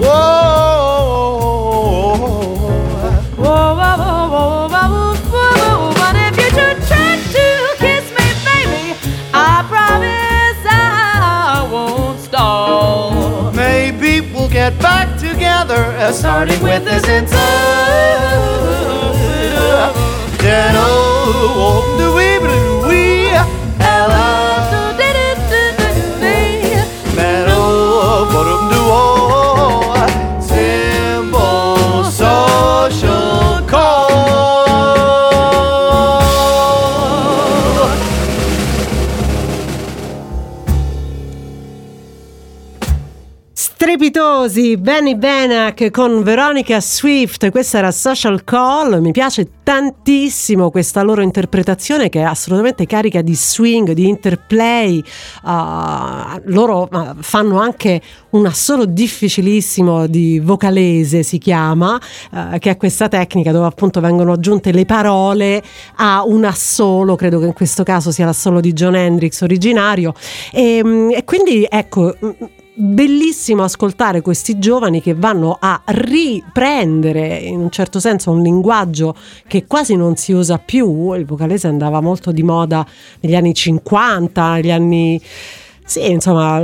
Whoa 0.02 0.38
get 14.70 14.82
back 14.82 15.18
together, 15.18 15.82
uh, 15.98 16.12
starting 16.12 16.62
with 16.62 16.84
this 16.84 17.08
inside. 17.08 17.38
Then 20.40 20.74
oh, 20.76 21.96
do 21.98 22.08
we, 22.18 22.47
Strepitosi, 43.98 44.78
Benny 44.78 45.16
Benak 45.16 45.90
con 45.90 46.22
Veronica 46.22 46.80
Swift, 46.80 47.50
questa 47.50 47.80
era 47.80 47.90
Social 47.90 48.44
Call, 48.44 49.00
mi 49.00 49.12
piace 49.12 49.50
tantissimo 49.64 50.70
questa 50.70 51.02
loro 51.02 51.24
interpretazione 51.24 52.08
che 52.08 52.20
è 52.20 52.24
assolutamente 52.24 52.86
carica 52.86 53.24
di 53.24 53.34
swing, 53.34 53.94
di 53.94 54.08
interplay, 54.08 55.02
uh, 55.46 56.40
loro 56.46 56.88
fanno 57.22 57.60
anche 57.60 58.00
un 58.32 58.46
assolo 58.46 58.86
difficilissimo 58.86 60.06
di 60.06 60.40
vocalese 60.40 61.24
si 61.24 61.40
chiama, 61.40 62.00
uh, 62.32 62.60
che 62.60 62.70
è 62.70 62.78
questa 62.78 63.08
tecnica 63.08 63.52
dove 63.52 63.66
appunto 63.66 64.00
vengono 64.00 64.34
aggiunte 64.34 64.72
le 64.72 64.86
parole 64.86 65.64
a 65.96 66.24
un 66.24 66.46
assolo, 66.46 67.16
credo 67.16 67.40
che 67.40 67.48
in 67.48 67.54
questo 67.54 67.82
caso 67.82 68.12
sia 68.12 68.26
l'assolo 68.26 68.60
di 68.60 68.74
John 68.74 68.94
Hendrix 68.94 69.42
originario. 69.42 70.14
E, 70.54 70.84
e 71.16 71.24
quindi 71.24 71.66
ecco 71.68 72.16
bellissimo 72.80 73.64
ascoltare 73.64 74.22
questi 74.22 74.60
giovani 74.60 75.02
che 75.02 75.16
vanno 75.16 75.58
a 75.60 75.82
riprendere 75.86 77.38
in 77.38 77.60
un 77.60 77.72
certo 77.72 78.00
senso 78.00 78.30
un 78.30 78.44
linguaggio 78.44 79.16
che 79.48 79.66
quasi 79.66 79.96
non 79.96 80.16
si 80.16 80.32
usa 80.32 80.60
più, 80.60 81.12
il 81.14 81.26
vocalese 81.26 81.68
andava 81.68 82.02
molto 82.02 82.32
di 82.32 82.44
moda 82.44 82.86
negli 83.22 83.36
anni 83.36 83.56
50, 83.56 84.54
negli 84.54 84.72
anni 84.72 85.20
sì, 85.88 86.12
insomma, 86.12 86.62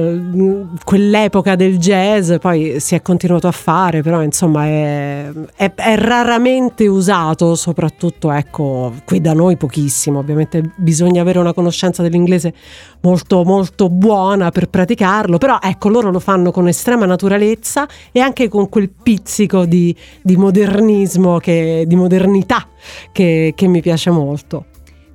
quell'epoca 0.83 1.55
del 1.55 1.77
jazz 1.77 2.33
poi 2.41 2.81
si 2.81 2.93
è 2.93 3.01
continuato 3.01 3.47
a 3.47 3.53
fare, 3.53 4.01
però 4.01 4.21
insomma 4.21 4.65
è, 4.65 5.31
è, 5.55 5.71
è, 5.73 5.95
raramente 5.95 6.87
usato, 6.87 7.55
soprattutto 7.55 8.33
ecco 8.33 8.91
qui 9.05 9.21
da 9.21 9.31
noi 9.31 9.55
pochissimo. 9.55 10.19
Ovviamente 10.19 10.73
bisogna 10.75 11.21
avere 11.21 11.39
una 11.39 11.53
conoscenza 11.53 12.01
dell'inglese 12.01 12.53
molto 12.99 13.45
molto 13.45 13.87
buona 13.87 14.51
per 14.51 14.67
praticarlo, 14.67 15.37
però 15.37 15.57
ecco 15.61 15.87
loro 15.87 16.11
lo 16.11 16.19
fanno 16.19 16.51
con 16.51 16.67
estrema 16.67 17.05
naturalezza 17.05 17.87
e 18.11 18.19
anche 18.19 18.49
con 18.49 18.67
quel 18.67 18.89
pizzico 18.89 19.63
di, 19.63 19.95
di 20.21 20.35
modernismo, 20.35 21.37
che, 21.37 21.85
di 21.87 21.95
modernità 21.95 22.67
che, 23.13 23.53
che 23.55 23.67
mi 23.67 23.79
piace 23.79 24.09
molto. 24.09 24.65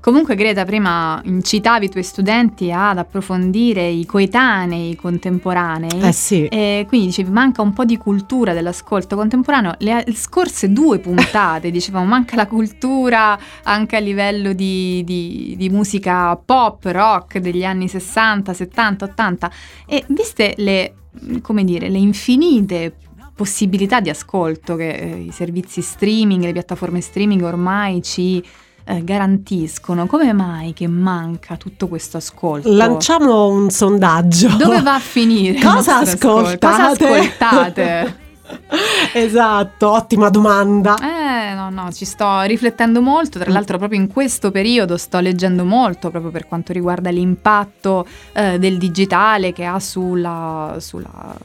Comunque 0.00 0.36
Greta, 0.36 0.64
prima 0.64 1.20
incitavi 1.24 1.86
i 1.86 1.88
tuoi 1.88 2.04
studenti 2.04 2.70
ad 2.70 2.98
approfondire 2.98 3.88
i 3.88 4.06
coetanei 4.06 4.94
contemporanei. 4.94 6.00
Eh 6.00 6.12
sì. 6.12 6.46
E 6.46 6.84
quindi 6.86 7.08
dicevi 7.08 7.30
manca 7.30 7.62
un 7.62 7.72
po' 7.72 7.84
di 7.84 7.96
cultura 7.96 8.52
dell'ascolto 8.52 9.16
contemporaneo. 9.16 9.74
Le 9.78 10.04
scorse 10.14 10.72
due 10.72 11.00
puntate 11.00 11.72
dicevamo 11.72 12.04
manca 12.04 12.36
la 12.36 12.46
cultura 12.46 13.38
anche 13.64 13.96
a 13.96 13.98
livello 13.98 14.52
di, 14.52 15.02
di, 15.04 15.54
di 15.58 15.68
musica 15.68 16.36
pop, 16.36 16.84
rock 16.84 17.38
degli 17.38 17.64
anni 17.64 17.88
60, 17.88 18.54
70, 18.54 19.04
80. 19.04 19.50
E 19.84 20.04
viste 20.08 20.54
le, 20.58 20.94
come 21.42 21.64
dire, 21.64 21.88
le 21.88 21.98
infinite 21.98 22.94
possibilità 23.34 24.00
di 24.00 24.10
ascolto 24.10 24.76
che 24.76 24.90
eh, 24.90 25.16
i 25.22 25.30
servizi 25.32 25.82
streaming, 25.82 26.44
le 26.44 26.52
piattaforme 26.52 27.00
streaming 27.00 27.42
ormai 27.42 28.02
ci 28.02 28.42
eh, 28.88 29.04
garantiscono, 29.04 30.06
come 30.06 30.32
mai 30.32 30.72
che 30.72 30.86
manca 30.86 31.56
tutto 31.56 31.88
questo 31.88 32.16
ascolto? 32.16 32.72
Lanciamo 32.72 33.48
un 33.48 33.68
sondaggio. 33.68 34.56
Dove 34.56 34.80
va 34.80 34.94
a 34.94 34.98
finire? 35.00 35.60
Cosa 35.60 35.98
ascoltate? 35.98 36.58
Cosa 36.58 36.86
ascoltate? 36.90 38.16
esatto, 39.12 39.90
ottima 39.90 40.30
domanda. 40.30 40.96
Eh, 40.96 41.54
no, 41.54 41.70
no, 41.70 41.92
ci 41.92 42.04
sto 42.04 42.42
riflettendo 42.42 43.00
molto, 43.00 43.38
tra 43.38 43.50
l'altro 43.50 43.78
proprio 43.78 44.00
in 44.00 44.08
questo 44.08 44.50
periodo 44.50 44.96
sto 44.96 45.20
leggendo 45.20 45.64
molto 45.64 46.10
proprio 46.10 46.30
per 46.30 46.46
quanto 46.46 46.72
riguarda 46.72 47.10
l'impatto 47.10 48.06
eh, 48.32 48.58
del 48.58 48.78
digitale 48.78 49.52
che 49.52 49.64
ha 49.64 49.78
sulla, 49.80 50.76
sulla, 50.78 51.36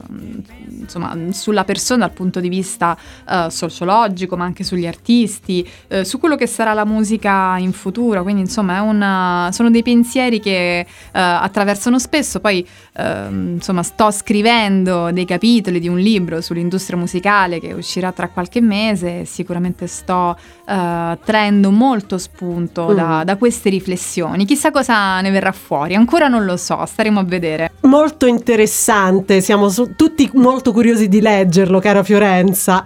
insomma, 0.68 1.16
sulla 1.30 1.64
persona 1.64 2.06
dal 2.06 2.14
punto 2.14 2.40
di 2.40 2.48
vista 2.48 2.96
eh, 3.28 3.46
sociologico, 3.50 4.36
ma 4.36 4.44
anche 4.44 4.64
sugli 4.64 4.86
artisti, 4.86 5.68
eh, 5.88 6.04
su 6.04 6.18
quello 6.18 6.36
che 6.36 6.46
sarà 6.46 6.72
la 6.72 6.84
musica 6.84 7.56
in 7.58 7.72
futuro, 7.72 8.22
quindi 8.22 8.42
insomma 8.42 8.80
una, 8.82 9.50
sono 9.52 9.70
dei 9.70 9.82
pensieri 9.82 10.40
che 10.40 10.80
eh, 10.80 10.86
attraversano 11.12 11.98
spesso, 11.98 12.40
poi 12.40 12.66
ehm, 12.96 13.54
insomma 13.54 13.82
sto 13.82 14.10
scrivendo 14.10 15.10
dei 15.12 15.24
capitoli 15.24 15.80
di 15.80 15.88
un 15.88 15.98
libro 15.98 16.40
sull'industria 16.40 16.93
musicale 16.96 17.60
che 17.60 17.72
uscirà 17.72 18.12
tra 18.12 18.28
qualche 18.28 18.60
mese 18.60 19.24
sicuramente 19.24 19.86
sto 19.86 20.36
uh, 20.66 21.18
traendo 21.24 21.70
molto 21.70 22.18
spunto 22.18 22.88
mm. 22.90 22.94
da, 22.94 23.22
da, 23.24 23.36
queste 23.36 23.68
riflessioni. 23.70 24.44
Chissà 24.44 24.70
cosa 24.70 25.20
ne 25.20 25.30
verrà 25.30 25.52
fuori, 25.52 25.94
ancora 25.94 26.28
non 26.28 26.44
lo 26.44 26.56
so, 26.56 26.84
staremo 26.84 27.20
a 27.20 27.24
vedere. 27.24 27.72
Molto 27.80 28.26
interessante, 28.26 29.40
siamo 29.40 29.68
su- 29.68 29.94
tutti 29.96 30.30
molto 30.34 30.72
curiosi 30.72 31.08
di 31.08 31.20
leggerlo, 31.20 31.80
cara 31.80 32.02
Fiorenza. 32.02 32.82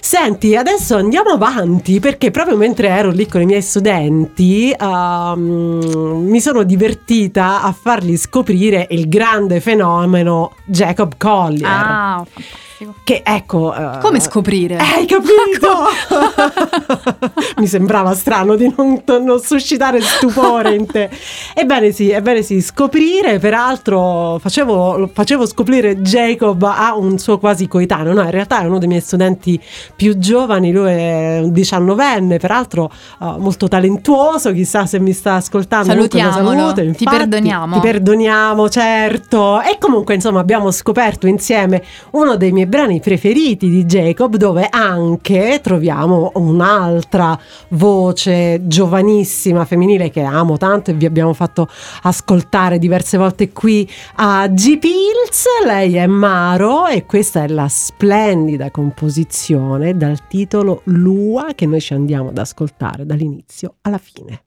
Senti, 0.00 0.56
adesso 0.56 0.96
andiamo 0.96 1.30
avanti 1.30 2.00
perché 2.00 2.30
proprio 2.30 2.56
mentre 2.56 2.88
ero 2.88 3.10
lì 3.10 3.26
con 3.26 3.40
i 3.40 3.46
miei 3.46 3.62
studenti 3.62 4.74
uh, 4.78 5.36
mi 5.36 6.40
sono 6.40 6.62
divertita 6.62 7.62
a 7.62 7.72
fargli 7.72 8.16
scoprire 8.16 8.86
il 8.90 9.08
grande 9.08 9.60
fenomeno 9.60 10.54
Jacob 10.64 11.14
Collier. 11.16 11.68
Ah, 11.68 12.24
fantastico 12.24 12.71
fantastico. 12.82 12.94
Che 13.04 13.22
ecco. 13.24 13.74
Uh, 13.76 13.98
Come 14.00 14.20
scoprire? 14.20 14.76
Hai 14.76 15.06
capito? 15.06 15.70
Mi 17.58 17.66
sembrava 17.66 18.14
strano 18.14 18.56
di 18.56 18.72
non, 18.76 19.02
non, 19.04 19.40
suscitare 19.40 20.00
stupore 20.00 20.74
in 20.74 20.86
te. 20.86 21.10
Ebbene 21.54 21.92
sì, 21.92 22.10
ebbene 22.10 22.42
sì, 22.42 22.60
scoprire, 22.60 23.38
peraltro 23.38 24.38
facevo, 24.40 25.10
facevo 25.12 25.46
scoprire 25.46 26.00
Jacob 26.00 26.62
a 26.62 26.94
un 26.96 27.18
suo 27.18 27.38
quasi 27.38 27.68
coetaneo, 27.68 28.12
no, 28.12 28.22
in 28.22 28.30
realtà 28.30 28.62
è 28.62 28.64
uno 28.64 28.78
dei 28.78 28.88
miei 28.88 29.00
studenti 29.00 29.60
più 29.94 30.18
giovani, 30.18 30.72
lui 30.72 30.90
è 30.90 31.40
un 31.42 31.52
diciannovenne, 31.52 32.38
peraltro 32.38 32.90
uh, 33.18 33.36
molto 33.38 33.68
talentuoso, 33.68 34.52
chissà 34.52 34.86
se 34.86 34.98
mi 34.98 35.12
sta 35.12 35.34
ascoltando. 35.34 35.92
Salutiamolo, 35.92 36.52
infatti, 36.52 36.92
ti 36.92 37.04
perdoniamo. 37.04 37.74
Ti 37.74 37.80
perdoniamo, 37.80 38.68
certo. 38.68 39.60
E 39.60 39.78
comunque 39.78 40.14
insomma 40.14 40.40
abbiamo 40.40 40.70
scoperto 40.70 41.26
insieme 41.26 41.82
uno 42.12 42.36
dei 42.36 42.52
miei 42.52 42.66
brani 42.72 43.00
preferiti 43.00 43.68
di 43.68 43.84
Jacob 43.84 44.36
dove 44.36 44.66
anche 44.70 45.60
troviamo 45.62 46.30
un'altra 46.36 47.38
voce 47.68 48.66
giovanissima 48.66 49.66
femminile 49.66 50.08
che 50.08 50.22
amo 50.22 50.56
tanto 50.56 50.90
e 50.90 50.94
vi 50.94 51.04
abbiamo 51.04 51.34
fatto 51.34 51.68
ascoltare 52.00 52.78
diverse 52.78 53.18
volte 53.18 53.52
qui 53.52 53.86
a 54.14 54.48
G 54.48 54.78
Pills. 54.78 55.44
Lei 55.66 55.96
è 55.96 56.06
Maro 56.06 56.86
e 56.86 57.04
questa 57.04 57.42
è 57.42 57.48
la 57.48 57.68
splendida 57.68 58.70
composizione 58.70 59.94
dal 59.94 60.26
titolo 60.26 60.80
Lua 60.84 61.48
che 61.54 61.66
noi 61.66 61.82
ci 61.82 61.92
andiamo 61.92 62.30
ad 62.30 62.38
ascoltare 62.38 63.04
dall'inizio 63.04 63.74
alla 63.82 63.98
fine. 63.98 64.44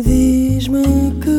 Diz-me 0.00 0.84
que 1.20 1.37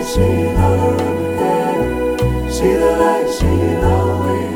light. 0.00 0.08
See 2.50 2.74
the 2.74 2.90
light 2.98 3.28
singing 3.28 3.84
all 3.84 4.20
way. 4.24 4.46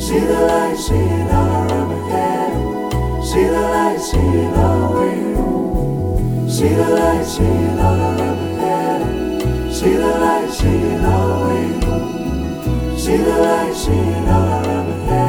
See 0.00 0.18
the 0.20 0.40
light 0.46 0.76
singing 0.76 1.30
all 1.30 1.70
around 1.70 2.10
head. 2.10 3.24
See 3.24 3.44
the 3.44 3.60
light 3.60 4.00
singing 4.00 4.54
all 4.54 4.94
way. 4.94 5.16
See 6.48 6.68
the 6.68 6.88
light 6.90 7.24
singing 7.24 7.78
all 7.78 8.20
around. 8.20 9.72
See 9.72 9.92
the 9.92 10.06
light 10.06 10.50
singing 10.50 11.04
all 11.04 11.48
way. 11.48 11.64
See 12.96 13.16
the 13.16 13.38
light 13.38 13.74
singing 13.74 14.28
all 14.28 14.64
around 14.64 15.08
head. 15.08 15.23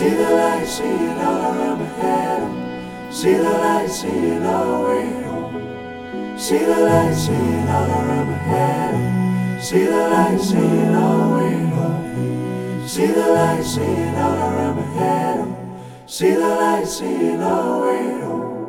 See 0.00 0.08
the 0.08 0.30
light 0.30 0.66
shining 0.66 1.20
all 1.20 1.42
around 1.52 1.80
my 1.80 1.84
head. 1.84 3.12
See 3.12 3.34
the 3.34 3.42
light 3.42 3.90
shining 3.92 4.46
all 4.46 4.64
the 4.64 4.88
way 4.88 5.22
home. 5.24 6.38
See 6.38 6.56
the 6.56 6.80
light 6.88 7.14
shining 7.14 7.68
all 7.68 7.90
around 7.90 8.30
my 8.30 8.36
head. 8.48 9.62
See 9.62 9.84
the 9.84 10.08
light 10.08 10.40
shining 10.40 10.94
all 10.94 11.18
the 11.18 11.36
way 11.36 11.66
home. 11.76 12.88
See 12.88 13.06
the 13.08 13.26
light 13.28 13.62
shining 13.62 14.16
all 14.16 14.38
around 14.38 14.76
my 14.76 14.82
head. 14.96 15.56
See 16.06 16.30
the 16.30 16.48
light 16.48 16.88
shining 16.88 17.42
all 17.42 17.80
the 17.80 17.86
way 17.86 18.20
home. 18.22 18.59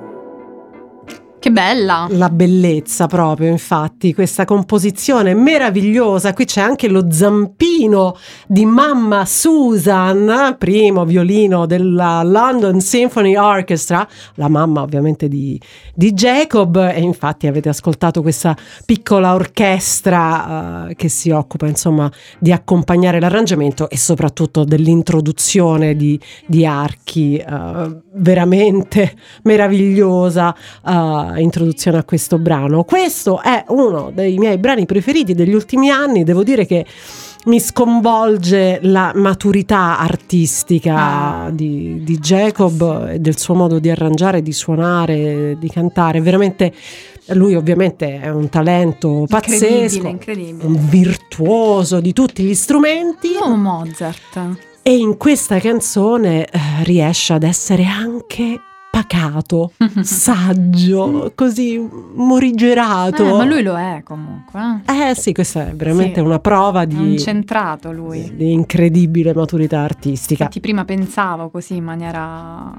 Bella! 1.51 2.07
La 2.11 2.29
bellezza 2.29 3.07
proprio, 3.07 3.49
infatti, 3.49 4.13
questa 4.13 4.45
composizione 4.45 5.33
meravigliosa. 5.33 6.33
Qui 6.33 6.45
c'è 6.45 6.61
anche 6.61 6.87
lo 6.87 7.11
zampino 7.11 8.15
di 8.47 8.63
mamma 8.63 9.25
Susan, 9.25 10.55
primo 10.57 11.03
violino 11.03 11.65
della 11.65 12.23
London 12.23 12.79
Symphony 12.79 13.35
Orchestra, 13.35 14.07
la 14.35 14.47
mamma 14.47 14.81
ovviamente 14.81 15.27
di, 15.27 15.59
di 15.93 16.13
Jacob. 16.13 16.77
E 16.77 17.01
infatti 17.01 17.47
avete 17.47 17.67
ascoltato 17.67 18.21
questa 18.21 18.55
piccola 18.85 19.33
orchestra 19.33 20.87
eh, 20.87 20.95
che 20.95 21.09
si 21.09 21.31
occupa 21.31 21.67
insomma 21.67 22.09
di 22.39 22.53
accompagnare 22.53 23.19
l'arrangiamento 23.19 23.89
e 23.89 23.97
soprattutto 23.97 24.63
dell'introduzione 24.63 25.97
di, 25.97 26.17
di 26.47 26.65
archi 26.65 27.35
eh, 27.35 27.99
veramente 28.13 29.15
meravigliosa. 29.43 30.55
eh, 30.87 31.39
introduzione 31.41 31.97
a 31.97 32.03
questo 32.03 32.37
brano. 32.37 32.83
Questo 32.83 33.41
è 33.41 33.63
uno 33.69 34.11
dei 34.13 34.37
miei 34.37 34.57
brani 34.57 34.85
preferiti 34.85 35.33
degli 35.33 35.53
ultimi 35.53 35.89
anni, 35.89 36.23
devo 36.23 36.43
dire 36.43 36.65
che 36.65 36.85
mi 37.45 37.59
sconvolge 37.59 38.79
la 38.83 39.11
maturità 39.15 39.97
artistica 39.97 40.95
Ah. 41.45 41.49
di, 41.49 42.01
di 42.03 42.19
Jacob 42.19 43.09
e 43.13 43.19
del 43.19 43.37
suo 43.39 43.55
modo 43.55 43.79
di 43.79 43.89
arrangiare, 43.89 44.41
di 44.43 44.53
suonare, 44.53 45.57
di 45.59 45.69
cantare. 45.69 46.21
Veramente 46.21 46.71
lui 47.33 47.55
ovviamente 47.55 48.19
è 48.19 48.29
un 48.29 48.47
talento 48.49 49.25
pazzesco, 49.27 49.65
Incredibile, 49.65 50.09
incredibile. 50.09 50.65
un 50.65 50.87
virtuoso 50.89 51.99
di 51.99 52.13
tutti 52.13 52.43
gli 52.43 52.53
strumenti 52.53 53.29
Oh, 53.39 53.55
Mozart. 53.55 54.39
e 54.83 54.95
in 54.95 55.17
questa 55.17 55.59
canzone 55.59 56.45
eh, 56.45 56.59
riesce 56.83 57.33
ad 57.33 57.43
essere 57.43 57.85
anche 57.85 58.59
pacato, 58.91 59.71
saggio, 60.03 61.31
così 61.33 61.79
morigerato. 62.13 63.25
Eh, 63.25 63.31
ma 63.37 63.45
lui 63.45 63.63
lo 63.63 63.77
è 63.77 64.01
comunque. 64.03 64.59
eh. 64.85 65.09
Eh 65.11 65.15
sì, 65.15 65.31
questa 65.31 65.69
è 65.69 65.73
veramente 65.73 66.15
Sì. 66.19 66.25
una 66.25 66.39
prova 66.39 66.81
un 66.81 66.87
di, 67.11 67.17
centrato 67.19 67.91
lui. 67.93 68.35
di 68.35 68.51
incredibile 68.51 69.33
maturità 69.33 69.79
artistica. 69.79 70.43
Infatti 70.43 70.59
prima 70.59 70.83
pensavo 70.83 71.49
così 71.49 71.77
in 71.77 71.85
maniera 71.85 72.71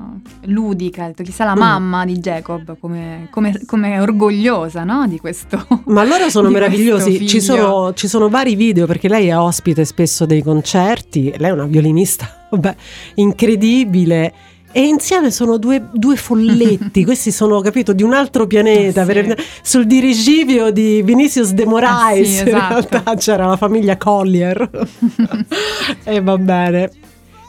ludica, 0.44 1.10
chissà 1.22 1.44
la 1.46 1.54
Mm. 1.56 1.58
mamma 1.58 2.04
di 2.04 2.18
Jacob 2.18 2.76
come, 2.78 3.28
come- 3.30 3.60
come 3.66 3.98
orgogliosa 3.98 4.84
no? 4.84 5.06
di 5.08 5.18
questo. 5.18 5.66
Ma 5.86 6.04
loro 6.04 6.28
sono 6.28 6.48
meravigliosi, 6.52 7.26
ci 7.26 7.40
sono, 7.40 7.94
ci 7.94 8.06
sono 8.06 8.28
vari 8.28 8.54
video 8.54 8.86
perché 8.86 9.08
lei 9.08 9.28
è 9.28 9.36
ospite 9.38 9.84
spesso 9.86 10.26
dei 10.26 10.42
concerti, 10.42 11.32
lei 11.38 11.48
è 11.48 11.52
una 11.52 11.64
violinista, 11.64 12.46
vabbè, 12.52 12.76
incredibile. 13.14 14.32
E 14.72 14.80
insieme 14.86 15.30
sono 15.30 15.58
due, 15.58 15.86
due 15.92 16.16
folletti, 16.16 17.04
questi 17.06 17.30
sono, 17.30 17.60
capito, 17.60 17.92
di 17.92 18.02
un 18.02 18.14
altro 18.14 18.46
pianeta. 18.46 19.02
Ah, 19.02 19.04
sì. 19.06 19.12
per- 19.12 19.44
sul 19.62 19.86
dirigibio 19.86 20.70
di 20.70 21.02
Vinicius 21.02 21.50
de 21.52 21.66
Moraes, 21.66 22.20
Ah, 22.20 22.24
sì, 22.24 22.40
in 22.40 22.48
esatto. 22.48 22.86
realtà 22.88 23.14
c'era 23.16 23.46
la 23.46 23.56
famiglia 23.56 23.96
Collier. 23.98 24.70
e 26.04 26.20
va 26.20 26.38
bene. 26.38 26.90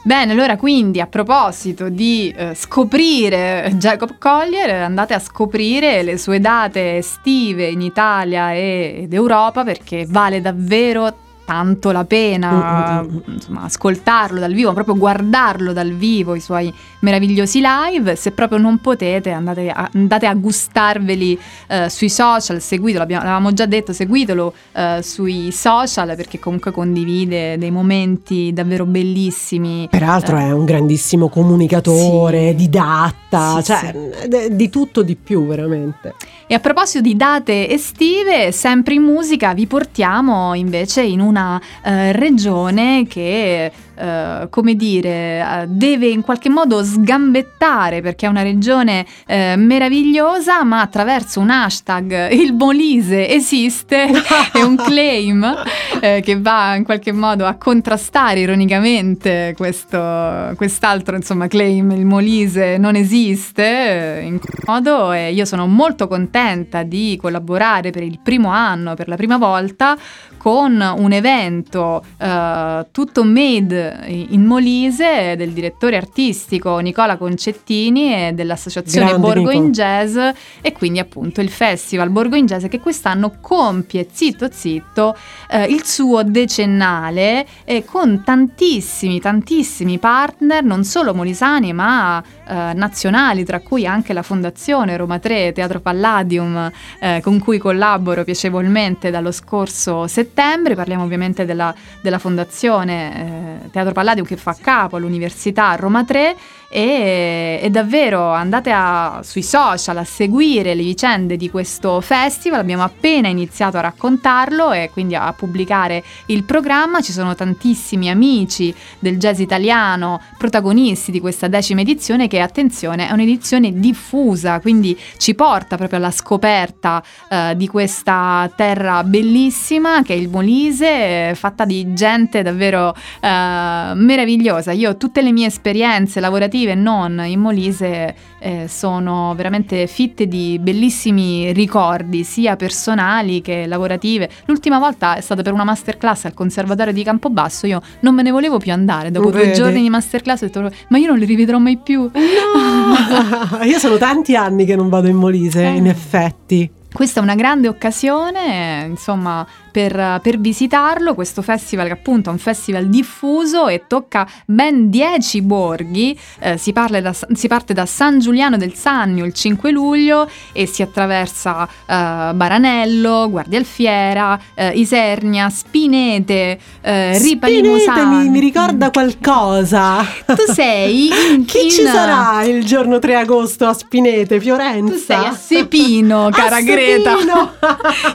Bene, 0.06 0.32
allora 0.32 0.58
quindi 0.58 1.00
a 1.00 1.06
proposito 1.06 1.88
di 1.88 2.30
eh, 2.36 2.54
scoprire 2.54 3.72
Jacob 3.78 4.18
Collier, 4.18 4.82
andate 4.82 5.14
a 5.14 5.18
scoprire 5.18 6.02
le 6.02 6.18
sue 6.18 6.40
date 6.40 6.98
estive 6.98 7.68
in 7.68 7.80
Italia 7.80 8.52
e- 8.52 9.00
ed 9.04 9.14
Europa 9.14 9.64
perché 9.64 10.04
vale 10.06 10.42
davvero 10.42 11.06
tanto 11.44 11.90
la 11.90 12.04
pena 12.04 13.02
Mm, 13.02 13.06
mm, 13.06 13.16
mm. 13.16 13.32
insomma, 13.34 13.62
ascoltarlo 13.64 14.38
dal 14.40 14.52
vivo, 14.52 14.72
proprio 14.72 14.96
guardarlo 14.96 15.72
dal 15.72 15.92
vivo, 15.92 16.34
i 16.34 16.40
suoi 16.40 16.72
meravigliosi 17.00 17.60
live. 17.62 18.16
Se 18.16 18.30
proprio 18.32 18.58
non 18.58 18.78
potete, 18.78 19.30
andate 19.30 19.68
a, 19.70 19.88
andate 19.92 20.26
a 20.26 20.34
gustarveli 20.34 21.38
eh, 21.68 21.88
sui 21.90 22.08
social, 22.08 22.60
seguitelo, 22.60 23.04
l'avevamo 23.06 23.52
già 23.52 23.66
detto, 23.66 23.92
seguitelo 23.92 24.54
eh, 24.72 25.00
sui 25.02 25.50
social 25.52 26.14
perché 26.16 26.38
comunque 26.38 26.70
condivide 26.72 27.58
dei 27.58 27.70
momenti 27.70 28.52
davvero 28.52 28.84
bellissimi. 28.84 29.86
Peraltro 29.90 30.36
Eh, 30.38 30.42
è 30.46 30.50
un 30.52 30.64
grandissimo 30.64 31.28
comunicatore, 31.28 32.50
Sì. 32.50 32.54
didatta, 32.54 33.56
Sì, 33.56 33.64
cioè 33.64 33.92
d- 34.28 34.48
di 34.50 34.68
tutto 34.70 35.02
di 35.02 35.16
più 35.16 35.46
veramente. 35.46 36.14
E 36.46 36.54
a 36.54 36.60
proposito 36.60 37.00
di 37.00 37.16
date 37.16 37.68
estive, 37.70 38.52
sempre 38.52 38.94
in 38.94 39.02
musica 39.02 39.54
vi 39.54 39.66
portiamo 39.66 40.54
invece 40.54 41.02
in 41.02 41.20
una 41.34 41.60
eh, 41.82 42.12
regione 42.12 43.06
che, 43.08 43.72
eh, 43.94 44.46
come 44.48 44.74
dire, 44.76 45.40
eh, 45.40 45.64
deve 45.66 46.06
in 46.06 46.22
qualche 46.22 46.48
modo 46.48 46.84
sgambettare 46.84 48.00
perché 48.00 48.26
è 48.26 48.28
una 48.28 48.42
regione 48.42 49.04
eh, 49.26 49.56
meravigliosa, 49.56 50.62
ma 50.62 50.80
attraverso 50.80 51.40
un 51.40 51.50
hashtag 51.50 52.30
il 52.32 52.54
Molise 52.54 53.28
esiste 53.28 54.06
è 54.52 54.62
un 54.62 54.76
claim 54.76 55.62
eh, 56.00 56.20
che 56.22 56.40
va 56.40 56.76
in 56.76 56.84
qualche 56.84 57.12
modo 57.12 57.46
a 57.46 57.54
contrastare 57.54 58.40
ironicamente 58.40 59.54
questo, 59.56 60.52
quest'altro 60.56 61.16
insomma 61.16 61.48
claim 61.48 61.90
il 61.92 62.04
Molise 62.04 62.78
non 62.78 62.94
esiste 62.94 64.18
eh, 64.18 64.20
in 64.22 64.38
qualche 64.38 64.62
modo 64.66 65.12
e 65.12 65.32
io 65.32 65.44
sono 65.44 65.66
molto 65.66 66.06
contenta 66.06 66.82
di 66.82 67.18
collaborare 67.20 67.90
per 67.90 68.02
il 68.02 68.20
primo 68.22 68.50
anno 68.50 68.94
per 68.94 69.08
la 69.08 69.16
prima 69.16 69.36
volta 69.36 69.96
con 70.44 70.78
un 70.78 71.12
evento 71.12 72.04
eh, 72.18 72.86
tutto 72.92 73.24
made 73.24 74.04
in 74.28 74.44
Molise 74.44 75.36
del 75.38 75.52
direttore 75.52 75.96
artistico 75.96 76.76
Nicola 76.80 77.16
Concettini 77.16 78.12
e 78.12 78.32
dell'associazione 78.34 79.06
Grande 79.06 79.26
Borgo 79.26 79.48
Nico. 79.48 79.64
in 79.64 79.72
Jazz 79.72 80.18
e 80.60 80.72
quindi 80.72 80.98
appunto 80.98 81.40
il 81.40 81.48
festival 81.48 82.10
Borgo 82.10 82.36
in 82.36 82.44
Jazz 82.44 82.66
che 82.66 82.78
quest'anno 82.78 83.38
compie 83.40 84.06
zitto 84.12 84.50
zitto 84.52 85.16
eh, 85.48 85.64
il 85.64 85.82
suo 85.82 86.22
decennale 86.22 87.46
e 87.64 87.86
con 87.86 88.22
tantissimi 88.22 89.20
tantissimi 89.20 89.98
partner 89.98 90.62
non 90.62 90.84
solo 90.84 91.14
molisani 91.14 91.72
ma 91.72 92.22
eh, 92.22 92.72
nazionali 92.74 93.46
tra 93.46 93.60
cui 93.60 93.86
anche 93.86 94.12
la 94.12 94.22
fondazione 94.22 94.98
Roma 94.98 95.18
3 95.18 95.52
Teatro 95.52 95.80
Palladium 95.80 96.70
eh, 97.00 97.20
con 97.22 97.38
cui 97.38 97.56
collaboro 97.56 98.24
piacevolmente 98.24 99.10
dallo 99.10 99.32
scorso 99.32 100.06
settembre 100.06 100.32
parliamo 100.74 101.04
ovviamente 101.04 101.44
della, 101.44 101.74
della 102.02 102.18
fondazione 102.18 103.62
eh, 103.64 103.70
Teatro 103.70 103.92
Palladium 103.92 104.26
che 104.26 104.36
fa 104.36 104.54
capo 104.60 104.96
all'Università 104.96 105.74
Roma 105.76 106.04
3 106.04 106.36
e, 106.76 107.60
e 107.62 107.70
davvero 107.70 108.32
andate 108.32 108.72
a, 108.72 109.20
sui 109.22 109.44
social 109.44 109.96
a 109.96 110.02
seguire 110.02 110.74
le 110.74 110.82
vicende 110.82 111.36
di 111.36 111.48
questo 111.48 112.00
festival, 112.00 112.58
abbiamo 112.58 112.82
appena 112.82 113.28
iniziato 113.28 113.76
a 113.76 113.82
raccontarlo 113.82 114.72
e 114.72 114.90
quindi 114.92 115.14
a 115.14 115.32
pubblicare 115.32 116.02
il 116.26 116.42
programma, 116.42 117.00
ci 117.00 117.12
sono 117.12 117.36
tantissimi 117.36 118.10
amici 118.10 118.74
del 118.98 119.18
jazz 119.18 119.38
italiano, 119.38 120.20
protagonisti 120.36 121.12
di 121.12 121.20
questa 121.20 121.46
decima 121.46 121.82
edizione 121.82 122.26
che 122.26 122.40
attenzione 122.40 123.06
è 123.06 123.12
un'edizione 123.12 123.78
diffusa, 123.78 124.58
quindi 124.58 124.98
ci 125.16 125.36
porta 125.36 125.76
proprio 125.76 126.00
alla 126.00 126.10
scoperta 126.10 127.00
eh, 127.30 127.54
di 127.56 127.68
questa 127.68 128.50
terra 128.56 129.04
bellissima 129.04 130.02
che 130.02 130.14
è 130.14 130.16
il 130.16 130.28
Molise, 130.28 131.36
fatta 131.36 131.64
di 131.64 131.94
gente 131.94 132.42
davvero 132.42 132.92
eh, 133.20 133.92
meravigliosa. 133.94 134.72
Io 134.72 134.96
tutte 134.96 135.22
le 135.22 135.30
mie 135.30 135.46
esperienze 135.46 136.18
lavorative 136.18 136.62
e 136.72 136.74
non 136.74 137.22
in 137.24 137.40
Molise 137.40 138.14
eh, 138.38 138.66
sono 138.68 139.34
veramente 139.36 139.86
fitte 139.86 140.26
di 140.26 140.58
bellissimi 140.60 141.52
ricordi, 141.52 142.24
sia 142.24 142.56
personali 142.56 143.40
che 143.40 143.66
lavorative. 143.66 144.28
L'ultima 144.46 144.78
volta 144.78 145.16
è 145.16 145.20
stata 145.20 145.42
per 145.42 145.52
una 145.52 145.64
masterclass 145.64 146.26
al 146.26 146.34
Conservatorio 146.34 146.92
di 146.92 147.02
Campobasso, 147.02 147.66
io 147.66 147.80
non 148.00 148.14
me 148.14 148.22
ne 148.22 148.30
volevo 148.30 148.58
più 148.58 148.72
andare, 148.72 149.10
dopo 149.10 149.30
due 149.30 149.52
giorni 149.52 149.82
di 149.82 149.90
masterclass 149.90 150.42
ho 150.42 150.46
detto 150.46 150.70
ma 150.88 150.98
io 150.98 151.08
non 151.08 151.18
li 151.18 151.24
rivedrò 151.24 151.58
mai 151.58 151.76
più. 151.76 152.10
No! 152.12 153.64
Io 153.64 153.78
sono 153.78 153.96
tanti 153.96 154.36
anni 154.36 154.64
che 154.64 154.76
non 154.76 154.88
vado 154.88 155.08
in 155.08 155.16
Molise, 155.16 155.64
Eh. 155.64 155.76
in 155.76 155.86
effetti. 155.86 156.70
Questa 156.92 157.18
è 157.20 157.22
una 157.22 157.34
grande 157.34 157.66
occasione, 157.68 158.86
insomma, 158.88 159.44
per, 159.74 160.20
per 160.22 160.38
visitarlo. 160.38 161.14
Questo 161.16 161.42
festival, 161.42 161.86
che 161.88 161.92
appunto 161.94 162.28
è 162.28 162.32
un 162.32 162.38
festival 162.38 162.86
diffuso 162.86 163.66
e 163.66 163.82
tocca 163.88 164.24
ben 164.46 164.88
10 164.88 165.42
borghi. 165.42 166.16
Eh, 166.38 166.56
si, 166.58 166.72
parla 166.72 167.00
da- 167.00 167.12
si 167.32 167.48
parte 167.48 167.72
da 167.74 167.84
San 167.84 168.20
Giuliano 168.20 168.56
del 168.56 168.74
Sannio 168.74 169.24
il 169.24 169.32
5 169.34 169.72
luglio 169.72 170.30
e 170.52 170.66
si 170.66 170.82
attraversa 170.82 171.66
eh, 171.66 172.30
Baranello, 172.34 173.26
Guardia 173.28 173.58
Alfiera, 173.58 174.38
eh, 174.54 174.68
Isernia, 174.74 175.50
Spinete, 175.50 176.56
eh, 176.80 177.18
Ripa 177.18 177.48
Spinete 177.48 177.66
Limosana. 177.68 178.04
mi, 178.20 178.28
mi 178.28 178.38
ricorda 178.38 178.90
qualcosa. 178.90 180.06
Tu 180.24 180.52
sei 180.52 181.08
in, 181.34 181.44
Chi 181.46 181.68
ci 181.68 181.80
in- 181.80 181.86
sarà 181.88 182.44
il 182.44 182.64
giorno 182.64 183.00
3 183.00 183.16
agosto 183.16 183.66
a 183.66 183.72
Spinete, 183.72 184.38
Fiorenza? 184.38 184.92
Tu 184.94 184.98
sei 185.00 185.24
a 185.26 185.32
Sepino, 185.32 186.28
cara 186.30 186.56
A 186.56 186.60
Greta. 186.60 187.16
Sepino. 187.16 187.52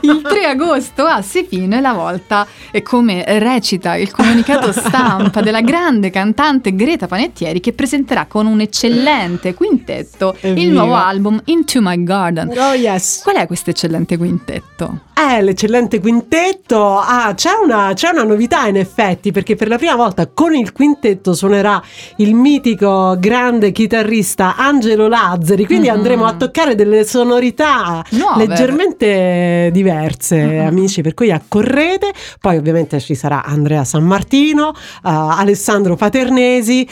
Il 0.02 0.22
3 0.22 0.44
agosto 0.46 1.04
a 1.04 1.20
Sepino 1.20 1.48
è 1.50 1.80
la 1.80 1.92
volta 1.92 2.46
e 2.70 2.82
come 2.82 3.24
recita 3.38 3.96
il 3.96 4.10
comunicato 4.10 4.70
stampa 4.72 5.40
della 5.40 5.60
grande 5.60 6.10
cantante 6.10 6.74
Greta 6.74 7.06
Panettieri 7.06 7.60
che 7.60 7.72
presenterà 7.72 8.26
con 8.26 8.46
un 8.46 8.60
eccellente 8.60 9.54
quintetto 9.54 10.36
il 10.42 10.50
Evviva. 10.50 10.72
nuovo 10.72 10.94
album 10.94 11.40
Into 11.46 11.80
My 11.82 12.02
Garden. 12.02 12.52
Oh 12.56 12.74
yes. 12.74 13.20
Qual 13.22 13.36
è 13.36 13.46
questo 13.46 13.70
eccellente 13.70 14.16
quintetto? 14.16 15.00
Eh, 15.20 15.42
l'eccellente 15.42 16.00
quintetto. 16.00 16.96
Ah, 16.98 17.34
c'è 17.34 17.50
una, 17.62 17.90
c'è 17.94 18.08
una 18.10 18.22
novità 18.22 18.66
in 18.66 18.76
effetti, 18.76 19.32
perché 19.32 19.54
per 19.54 19.68
la 19.68 19.76
prima 19.76 19.94
volta 19.94 20.26
con 20.28 20.54
il 20.54 20.72
quintetto 20.72 21.34
suonerà 21.34 21.82
il 22.16 22.34
mitico 22.34 23.16
grande 23.18 23.70
chitarrista 23.70 24.56
Angelo 24.56 25.08
Lazzari. 25.08 25.66
Quindi 25.66 25.88
Mhm. 25.88 25.94
andremo 25.94 26.24
a 26.24 26.32
toccare 26.34 26.74
delle 26.74 27.04
sonorità 27.04 28.02
Nuove. 28.10 28.46
leggermente 28.46 29.68
diverse, 29.72 30.42
Mhm. 30.42 30.66
amici. 30.66 31.02
Per 31.02 31.12
cui 31.14 31.30
accorrete. 31.40 32.12
Poi, 32.40 32.56
ovviamente, 32.56 33.00
ci 33.00 33.14
sarà 33.14 33.44
Andrea 33.44 33.84
San 33.84 34.04
Martino, 34.04 34.72
eh, 34.72 34.76
Alessandro 35.02 35.96
Paternesi 35.96 36.86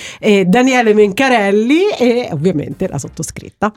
Daniele 0.46 0.94
Mencarelli 0.94 1.88
e 1.98 2.28
ovviamente 2.32 2.88
la 2.88 2.98
sottoscritta. 2.98 3.72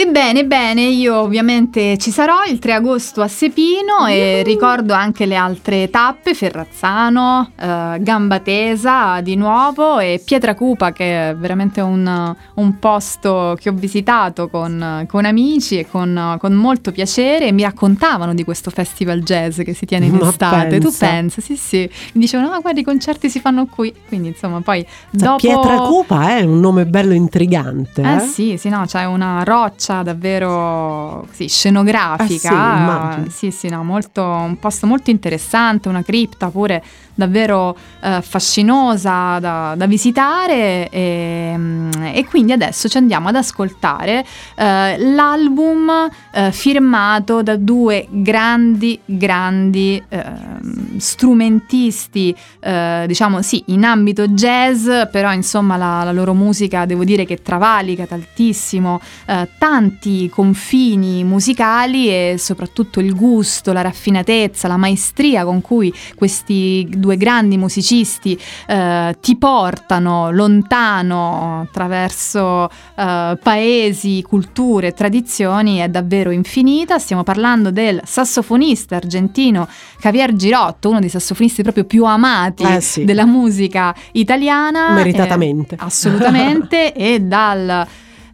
Ebbene, 0.00 0.44
bene, 0.44 0.82
io 0.82 1.16
ovviamente 1.16 1.98
ci 1.98 2.12
sarò 2.12 2.44
il 2.44 2.60
3 2.60 2.72
agosto 2.74 3.20
a 3.20 3.26
Sepino 3.26 4.06
e 4.06 4.44
ricordo 4.44 4.92
anche 4.94 5.26
le 5.26 5.34
altre 5.34 5.90
tappe, 5.90 6.34
Ferrazzano, 6.34 7.50
eh, 7.58 7.96
Gamba 7.98 8.38
Tesa 8.38 9.20
di 9.20 9.34
nuovo 9.34 9.98
e 9.98 10.22
Pietracupa 10.24 10.92
che 10.92 11.30
è 11.30 11.34
veramente 11.34 11.80
un, 11.80 12.32
un 12.54 12.78
posto 12.78 13.56
che 13.58 13.70
ho 13.70 13.72
visitato 13.72 14.48
con, 14.48 15.04
con 15.08 15.24
amici 15.24 15.80
e 15.80 15.88
con, 15.88 16.36
con 16.38 16.52
molto 16.52 16.92
piacere 16.92 17.48
e 17.48 17.52
mi 17.52 17.62
raccontavano 17.62 18.34
di 18.34 18.44
questo 18.44 18.70
festival 18.70 19.22
jazz 19.22 19.62
che 19.62 19.74
si 19.74 19.84
tiene 19.84 20.06
in 20.06 20.14
Ma 20.14 20.28
estate. 20.28 20.78
Tu 20.78 20.90
pensa. 20.90 21.06
pensa, 21.06 21.40
sì 21.40 21.56
sì, 21.56 21.90
mi 22.12 22.20
dicevano 22.20 22.52
ah 22.52 22.60
guarda 22.60 22.78
i 22.78 22.84
concerti 22.84 23.28
si 23.28 23.40
fanno 23.40 23.66
qui, 23.66 23.92
quindi 24.06 24.28
insomma 24.28 24.60
poi 24.60 24.86
dopo... 25.10 25.38
Pietracupa 25.38 26.36
è 26.36 26.42
un 26.42 26.60
nome 26.60 26.86
bello 26.86 27.14
intrigante. 27.14 28.00
Eh 28.00 28.14
eh? 28.14 28.20
sì, 28.20 28.56
sì, 28.58 28.68
no, 28.68 28.84
c'è 28.86 29.04
una 29.04 29.42
roccia 29.42 29.86
davvero 30.02 31.26
sì, 31.30 31.48
scenografica. 31.48 33.24
Eh 33.24 33.30
sì, 33.30 33.50
sì, 33.50 33.50
sì, 33.50 33.68
no, 33.68 33.82
molto, 33.84 34.22
un 34.22 34.58
posto 34.58 34.86
molto 34.86 35.10
interessante, 35.10 35.88
una 35.88 36.02
cripta 36.02 36.48
pure 36.50 36.82
davvero 37.18 37.76
eh, 38.00 38.22
fascinosa 38.22 39.40
da, 39.40 39.74
da 39.76 39.86
visitare 39.86 40.88
e, 40.88 41.52
mm, 41.56 41.90
e 42.12 42.24
quindi 42.26 42.52
adesso 42.52 42.88
ci 42.88 42.96
andiamo 42.96 43.26
ad 43.28 43.34
ascoltare 43.34 44.24
eh, 44.54 44.96
l'album 44.98 46.08
eh, 46.32 46.52
firmato 46.52 47.42
da 47.42 47.56
due 47.56 48.06
grandi, 48.08 49.00
grandi 49.04 50.00
ehm, 50.08 50.98
strumentisti, 50.98 52.34
eh, 52.60 53.04
diciamo 53.08 53.42
sì, 53.42 53.64
in 53.66 53.84
ambito 53.84 54.28
jazz, 54.28 54.88
però 55.10 55.32
insomma 55.32 55.76
la, 55.76 56.04
la 56.04 56.12
loro 56.12 56.34
musica 56.34 56.86
devo 56.86 57.02
dire 57.02 57.24
che 57.24 57.42
travalica 57.42 58.06
tantissimo 58.06 59.00
eh, 59.26 59.48
tanti 59.58 60.28
confini 60.28 61.24
musicali 61.24 62.08
e 62.08 62.36
soprattutto 62.38 63.00
il 63.00 63.12
gusto, 63.16 63.72
la 63.72 63.80
raffinatezza, 63.80 64.68
la 64.68 64.76
maestria 64.76 65.44
con 65.44 65.60
cui 65.60 65.92
questi 66.14 66.86
due 66.88 67.07
grandi 67.16 67.56
musicisti 67.56 68.38
eh, 68.66 69.16
ti 69.20 69.36
portano 69.36 70.30
lontano 70.30 71.62
attraverso 71.62 72.68
eh, 72.96 73.38
paesi, 73.42 74.22
culture, 74.22 74.92
tradizioni 74.92 75.78
è 75.78 75.88
davvero 75.88 76.30
infinita. 76.30 76.98
Stiamo 76.98 77.22
parlando 77.22 77.70
del 77.70 78.00
sassofonista 78.04 78.96
argentino 78.96 79.68
Javier 80.00 80.34
Girotto, 80.34 80.90
uno 80.90 81.00
dei 81.00 81.08
sassofonisti 81.08 81.62
proprio 81.62 81.84
più 81.84 82.04
amati 82.04 82.64
Eh 82.64 82.80
sì. 82.80 83.04
della 83.04 83.26
musica 83.26 83.94
italiana. 84.12 84.92
Meritatamente. 84.92 85.74
Eh, 85.74 85.78
assolutamente. 85.80 86.92
e 86.94 87.20
dal 87.20 87.86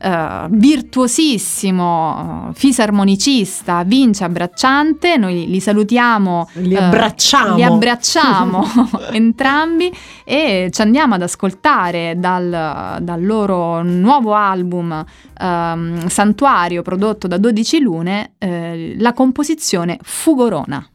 eh, 0.05 0.46
virtuosissimo 0.50 2.50
fisarmonicista 2.52 3.84
Vince 3.84 4.24
Abbracciante, 4.24 5.16
noi 5.16 5.48
li 5.48 5.61
salutiamo. 5.61 6.50
Li 6.55 6.74
eh, 6.74 6.82
abbracciamo. 6.82 7.57
li 7.57 7.62
abbracciamo 7.62 8.66
entrambi 9.12 9.90
e 10.24 10.68
ci 10.70 10.82
andiamo 10.82 11.14
ad 11.14 11.22
ascoltare 11.22 12.16
dal, 12.18 12.98
dal 13.00 13.24
loro 13.24 13.82
nuovo 13.82 14.34
album 14.34 15.02
ehm, 15.40 16.07
Santuario 16.07 16.82
prodotto 16.82 17.26
da 17.26 17.38
12 17.38 17.80
Lune 17.80 18.32
eh, 18.36 18.96
la 18.98 19.14
composizione 19.14 19.98
Fugorona. 20.02 20.86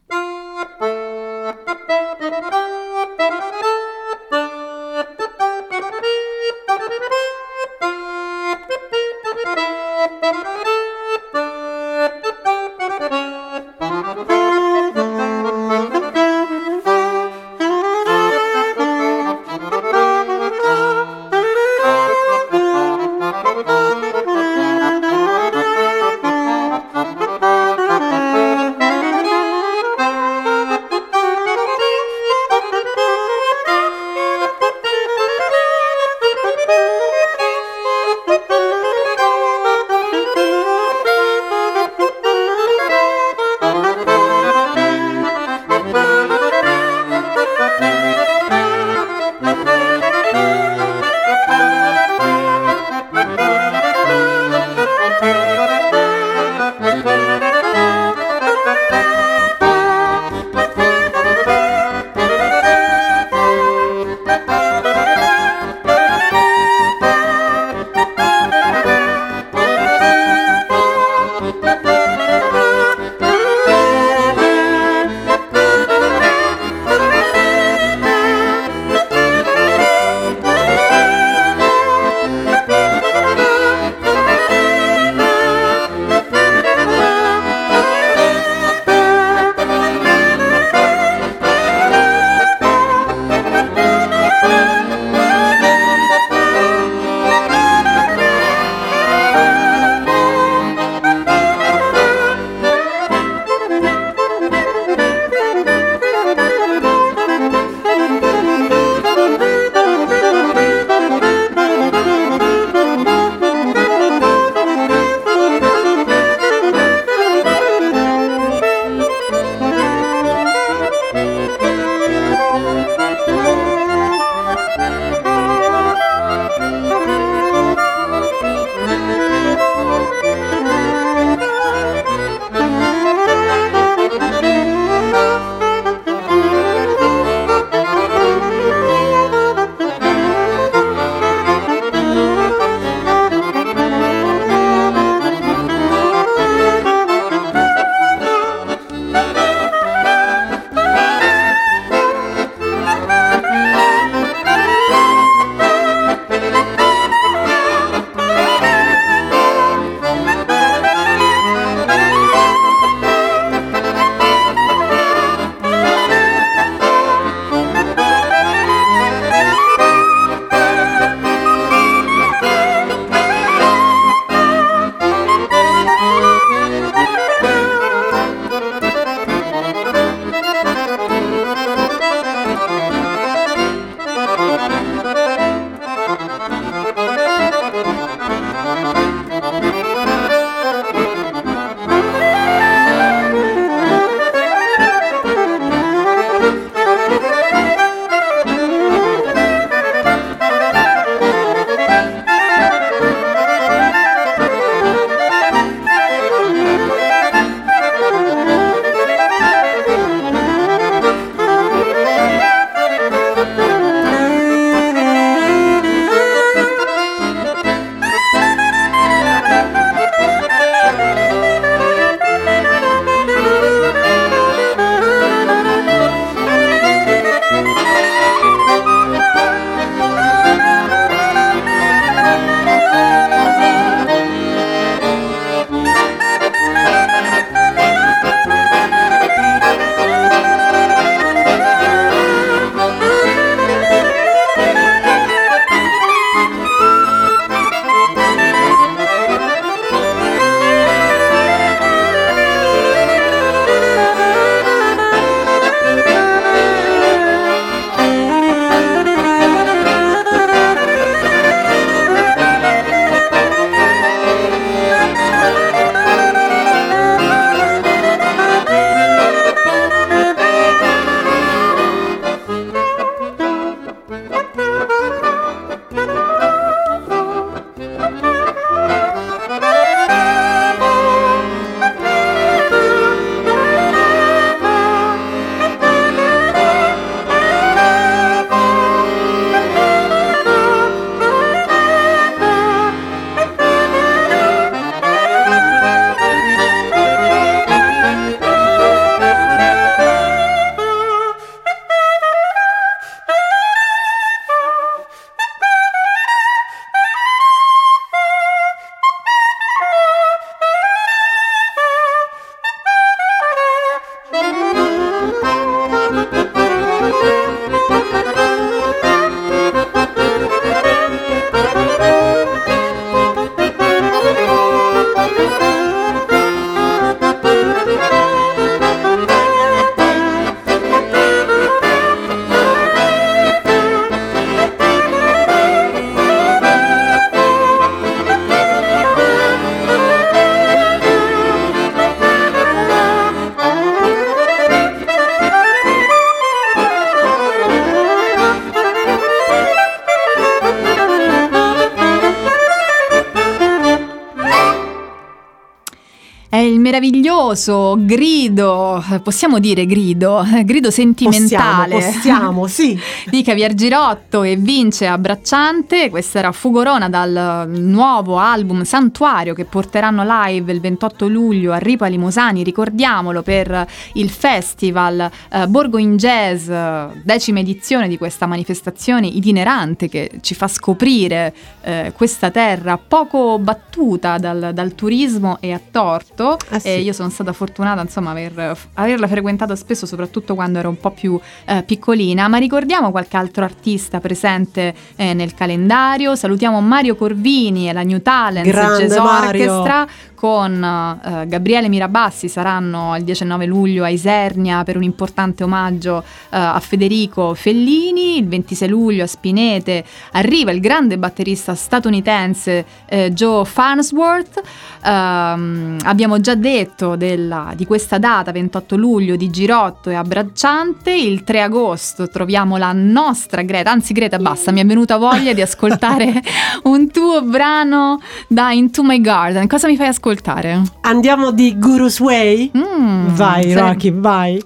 Meraviglioso 356.90 357.96
grido, 358.00 359.02
possiamo 359.22 359.60
dire 359.60 359.86
grido, 359.86 360.44
grido 360.64 360.90
sentimentale. 360.90 361.94
Possiamo, 361.94 362.62
possiamo, 362.64 362.66
sì. 362.66 362.98
di 363.30 363.44
Caviar 363.44 363.74
Girotto 363.74 364.42
e 364.42 364.56
vince 364.56 365.06
Abbracciante. 365.06 366.10
Questa 366.10 366.40
era 366.40 366.50
Fugorona 366.50 367.08
dal 367.08 367.68
nuovo 367.68 368.38
album 368.38 368.82
Santuario 368.82 369.54
che 369.54 369.66
porteranno 369.66 370.24
live 370.26 370.72
il 370.72 370.80
28 370.80 371.28
luglio 371.28 371.70
a 371.70 371.76
Ripa 371.76 372.08
Limosani, 372.08 372.64
ricordiamolo, 372.64 373.42
per 373.42 373.86
il 374.14 374.28
festival 374.28 375.30
eh, 375.48 375.68
Borgo 375.68 375.96
in 375.96 376.16
Jazz, 376.16 376.68
eh, 376.68 377.06
decima 377.22 377.60
edizione 377.60 378.08
di 378.08 378.18
questa 378.18 378.46
manifestazione 378.46 379.28
itinerante 379.28 380.08
che 380.08 380.38
ci 380.40 380.56
fa 380.56 380.66
scoprire 380.66 381.54
eh, 381.82 382.12
questa 382.16 382.50
terra 382.50 382.98
poco 382.98 383.60
battuta 383.60 384.38
dal, 384.38 384.70
dal 384.74 384.94
turismo 384.96 385.58
e 385.60 385.72
a 385.72 385.80
torto. 385.88 386.58
Ah, 386.80 386.82
sì. 386.82 386.88
E 386.88 387.00
io 387.00 387.12
sono 387.12 387.28
stata 387.28 387.52
fortunata 387.52 388.00
insomma 388.00 388.30
aver, 388.30 388.76
averla 388.94 389.28
frequentata 389.28 389.76
spesso, 389.76 390.06
soprattutto 390.06 390.54
quando 390.54 390.78
ero 390.78 390.88
un 390.88 390.98
po' 390.98 391.10
più 391.10 391.38
eh, 391.66 391.82
piccolina. 391.82 392.48
Ma 392.48 392.58
ricordiamo 392.58 393.10
qualche 393.10 393.36
altro 393.36 393.64
artista 393.64 394.20
presente 394.20 394.94
eh, 395.16 395.34
nel 395.34 395.54
calendario. 395.54 396.34
Salutiamo 396.34 396.80
Mario 396.80 397.16
Corvini 397.16 397.88
e 397.88 397.92
la 397.92 398.02
New 398.02 398.20
Talents 398.22 398.70
Grande. 398.70 399.18
Orchestra 399.18 400.06
con 400.40 400.82
eh, 400.82 401.46
Gabriele 401.46 401.90
Mirabassi 401.90 402.48
saranno 402.48 403.14
il 403.14 403.24
19 403.24 403.66
luglio 403.66 404.04
a 404.04 404.08
Isernia 404.08 404.84
per 404.84 404.96
un 404.96 405.02
importante 405.02 405.62
omaggio 405.64 406.24
eh, 406.48 406.56
a 406.56 406.80
Federico 406.80 407.52
Fellini, 407.52 408.38
il 408.38 408.48
26 408.48 408.88
luglio 408.88 409.24
a 409.24 409.26
Spinete 409.26 410.02
arriva 410.32 410.70
il 410.70 410.80
grande 410.80 411.18
batterista 411.18 411.74
statunitense 411.74 412.86
eh, 413.04 413.32
Joe 413.32 413.66
Farnsworth. 413.66 414.62
Ehm, 415.04 415.98
abbiamo 416.04 416.40
già 416.40 416.54
detto 416.54 416.69
della- 417.16 417.72
di 417.74 417.84
questa 417.84 418.18
data 418.18 418.52
28 418.52 418.96
luglio 418.96 419.34
di 419.36 419.50
Girotto 419.50 420.08
e 420.10 420.14
Abbracciante, 420.14 421.12
il 421.12 421.42
3 421.42 421.62
agosto 421.62 422.28
troviamo 422.28 422.76
la 422.76 422.92
nostra 422.94 423.62
Greta, 423.62 423.90
anzi 423.90 424.12
Greta 424.12 424.38
basta, 424.38 424.70
mi 424.70 424.80
è 424.80 424.86
venuta 424.86 425.16
voglia 425.16 425.52
di 425.52 425.60
ascoltare 425.62 426.40
un 426.84 427.10
tuo 427.10 427.42
brano 427.42 428.20
da 428.46 428.70
Into 428.72 429.02
My 429.02 429.20
Garden. 429.20 429.66
Cosa 429.66 429.88
mi 429.88 429.96
fai 429.96 430.06
ascoltare? 430.08 430.80
Andiamo 431.02 431.50
di 431.50 431.76
Guru's 431.76 432.20
Way? 432.20 432.70
Mm, 432.76 433.26
vai, 433.34 433.70
sare- 433.70 433.80
Rocky, 433.80 434.12
vai. 434.12 434.62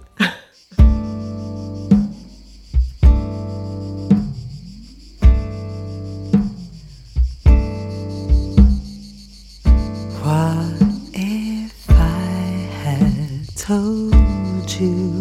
Told 13.65 14.71
you? 14.79 15.21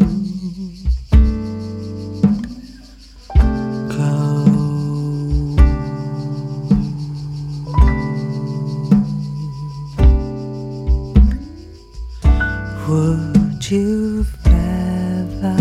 Go. 3.88 4.44
Would 12.90 13.72
you 13.72 14.26
ever 14.46 15.58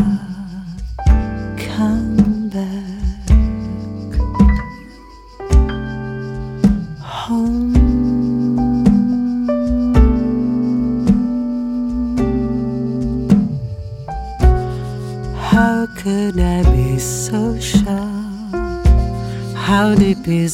come 1.57 2.12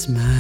smile. 0.09 0.38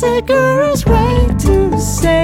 That's 0.00 0.18
a 0.18 0.22
girl's 0.22 0.86
way 0.86 1.28
to 1.40 1.78
say 1.78 2.19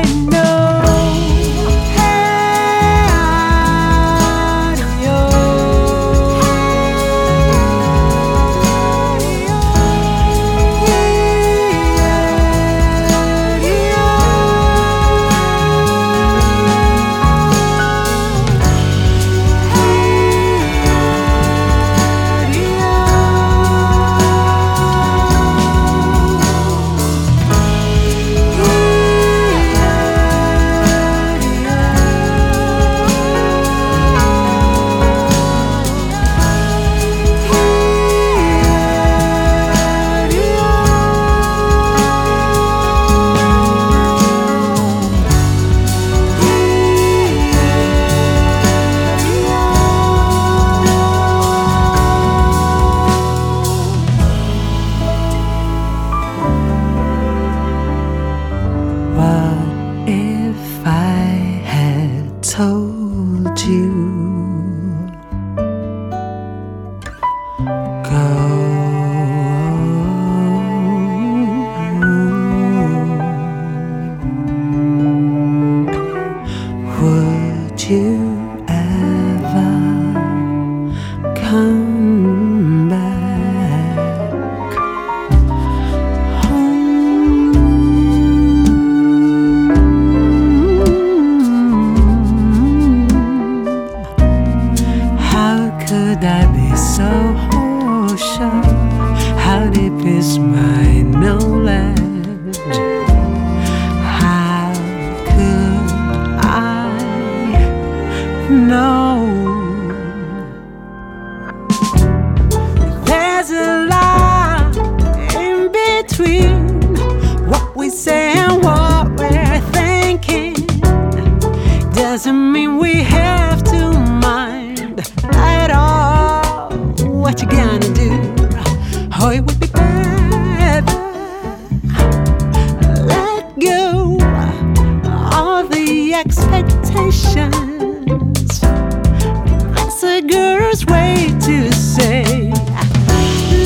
say 141.96 142.24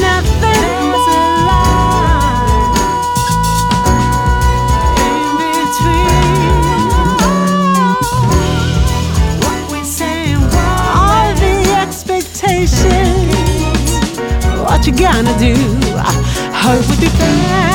nothing's 0.07 1.07
a 1.09 1.11
lie 1.49 2.69
in 5.07 5.25
between 5.43 6.63
what 9.43 9.61
we 9.73 9.81
say 9.83 10.19
and 10.35 10.45
all 10.95 11.29
the 11.43 11.55
expectations. 11.83 13.91
What 14.63 14.81
you 14.87 14.93
gonna 14.93 15.35
do? 15.41 15.55
How 16.53 16.75
it 16.75 16.87
would 16.89 17.01
be 17.01 17.09
better. 17.19 17.70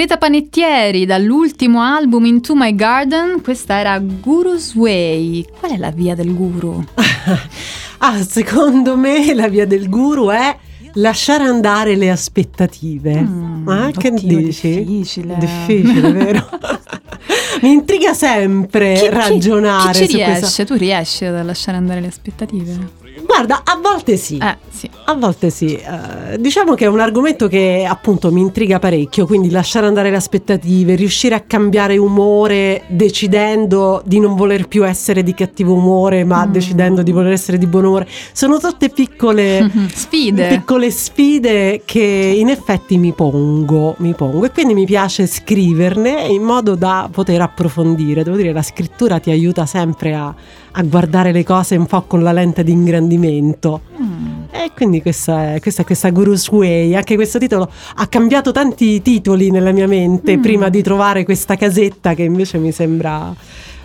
Greta 0.00 0.16
Panettieri 0.16 1.04
dall'ultimo 1.04 1.82
album 1.82 2.24
Into 2.24 2.54
My 2.56 2.74
Garden, 2.74 3.42
questa 3.42 3.80
era 3.80 3.98
Guru's 3.98 4.74
Way. 4.74 5.44
Qual 5.58 5.72
è 5.72 5.76
la 5.76 5.90
via 5.90 6.14
del 6.14 6.34
guru? 6.34 6.82
Ah, 8.02 8.22
secondo 8.22 8.96
me 8.96 9.34
la 9.34 9.46
via 9.48 9.66
del 9.66 9.90
guru 9.90 10.30
è 10.30 10.56
lasciare 10.94 11.44
andare 11.44 11.96
le 11.96 12.10
aspettative. 12.10 13.20
Mm, 13.20 13.68
Ah, 13.68 13.90
che 13.90 14.10
dici? 14.12 14.84
difficile. 14.84 15.36
Difficile, 15.38 16.10
vero? 16.12 16.48
Mi 17.60 17.72
intriga 17.72 18.14
sempre 18.14 18.94
Chi- 18.94 19.00
chi- 19.00 19.08
ragionare 19.10 19.92
chi 19.92 19.98
ci 20.06 20.10
su 20.12 20.16
riesce? 20.16 20.38
questa. 20.40 20.64
Tu 20.64 20.74
riesci 20.76 21.24
a 21.26 21.42
lasciare 21.42 21.76
andare 21.76 22.00
le 22.00 22.06
aspettative? 22.06 22.78
Guarda, 23.26 23.60
a 23.66 23.76
volte 23.76 24.16
sì. 24.16 24.38
Eh, 24.38 24.56
sì. 24.70 24.88
A 25.04 25.12
volte 25.12 25.50
sì, 25.50 25.74
Eh, 25.74 26.19
diciamo 26.38 26.74
che 26.74 26.84
è 26.84 26.88
un 26.88 27.00
argomento 27.00 27.48
che 27.48 27.86
appunto 27.88 28.30
mi 28.32 28.40
intriga 28.40 28.78
parecchio, 28.78 29.26
quindi 29.26 29.50
lasciare 29.50 29.86
andare 29.86 30.10
le 30.10 30.16
aspettative, 30.16 30.94
riuscire 30.94 31.34
a 31.34 31.40
cambiare 31.40 31.96
umore 31.96 32.82
decidendo 32.88 34.02
di 34.04 34.18
non 34.20 34.34
voler 34.36 34.66
più 34.68 34.86
essere 34.86 35.22
di 35.22 35.34
cattivo 35.34 35.74
umore, 35.74 36.24
ma 36.24 36.46
Mm. 36.46 36.52
decidendo 36.52 37.02
di 37.02 37.12
voler 37.12 37.32
essere 37.32 37.58
di 37.58 37.66
buon 37.66 37.84
umore, 37.84 38.06
sono 38.32 38.58
tutte 38.58 38.88
piccole 38.90 39.70
Sfide. 39.92 40.48
piccole 40.48 40.90
sfide 40.90 41.82
che 41.84 42.34
in 42.36 42.48
effetti 42.48 42.98
mi 42.98 43.12
pongo, 43.12 43.94
mi 43.98 44.14
pongo 44.14 44.44
e 44.44 44.50
quindi 44.50 44.74
mi 44.74 44.84
piace 44.86 45.26
scriverne 45.26 46.26
in 46.28 46.42
modo 46.42 46.74
da 46.74 47.08
poter 47.10 47.40
approfondire. 47.40 48.22
Devo 48.24 48.36
dire, 48.36 48.52
la 48.52 48.62
scrittura 48.62 49.18
ti 49.18 49.30
aiuta 49.30 49.66
sempre 49.66 50.14
a, 50.14 50.34
a 50.72 50.82
guardare 50.82 51.32
le 51.32 51.44
cose 51.44 51.76
un 51.76 51.86
po' 51.86 52.02
con 52.02 52.22
la 52.22 52.32
lente 52.32 52.62
di 52.64 52.72
ingrandimento. 52.72 53.80
Mm. 54.00 54.39
E 54.52 54.72
quindi 54.74 55.00
questa 55.00 55.54
è 55.54 55.60
questa, 55.60 55.84
questa 55.84 56.10
Guru's 56.10 56.48
Way, 56.48 56.94
anche 56.94 57.14
questo 57.14 57.38
titolo 57.38 57.70
ha 57.96 58.06
cambiato 58.08 58.50
tanti 58.52 59.00
titoli 59.00 59.50
nella 59.50 59.72
mia 59.72 59.86
mente 59.86 60.36
Mm. 60.36 60.42
prima 60.42 60.68
di 60.68 60.82
trovare 60.82 61.24
questa 61.24 61.56
casetta 61.56 62.14
che 62.14 62.24
invece 62.24 62.58
mi 62.58 62.72
sembra, 62.72 63.32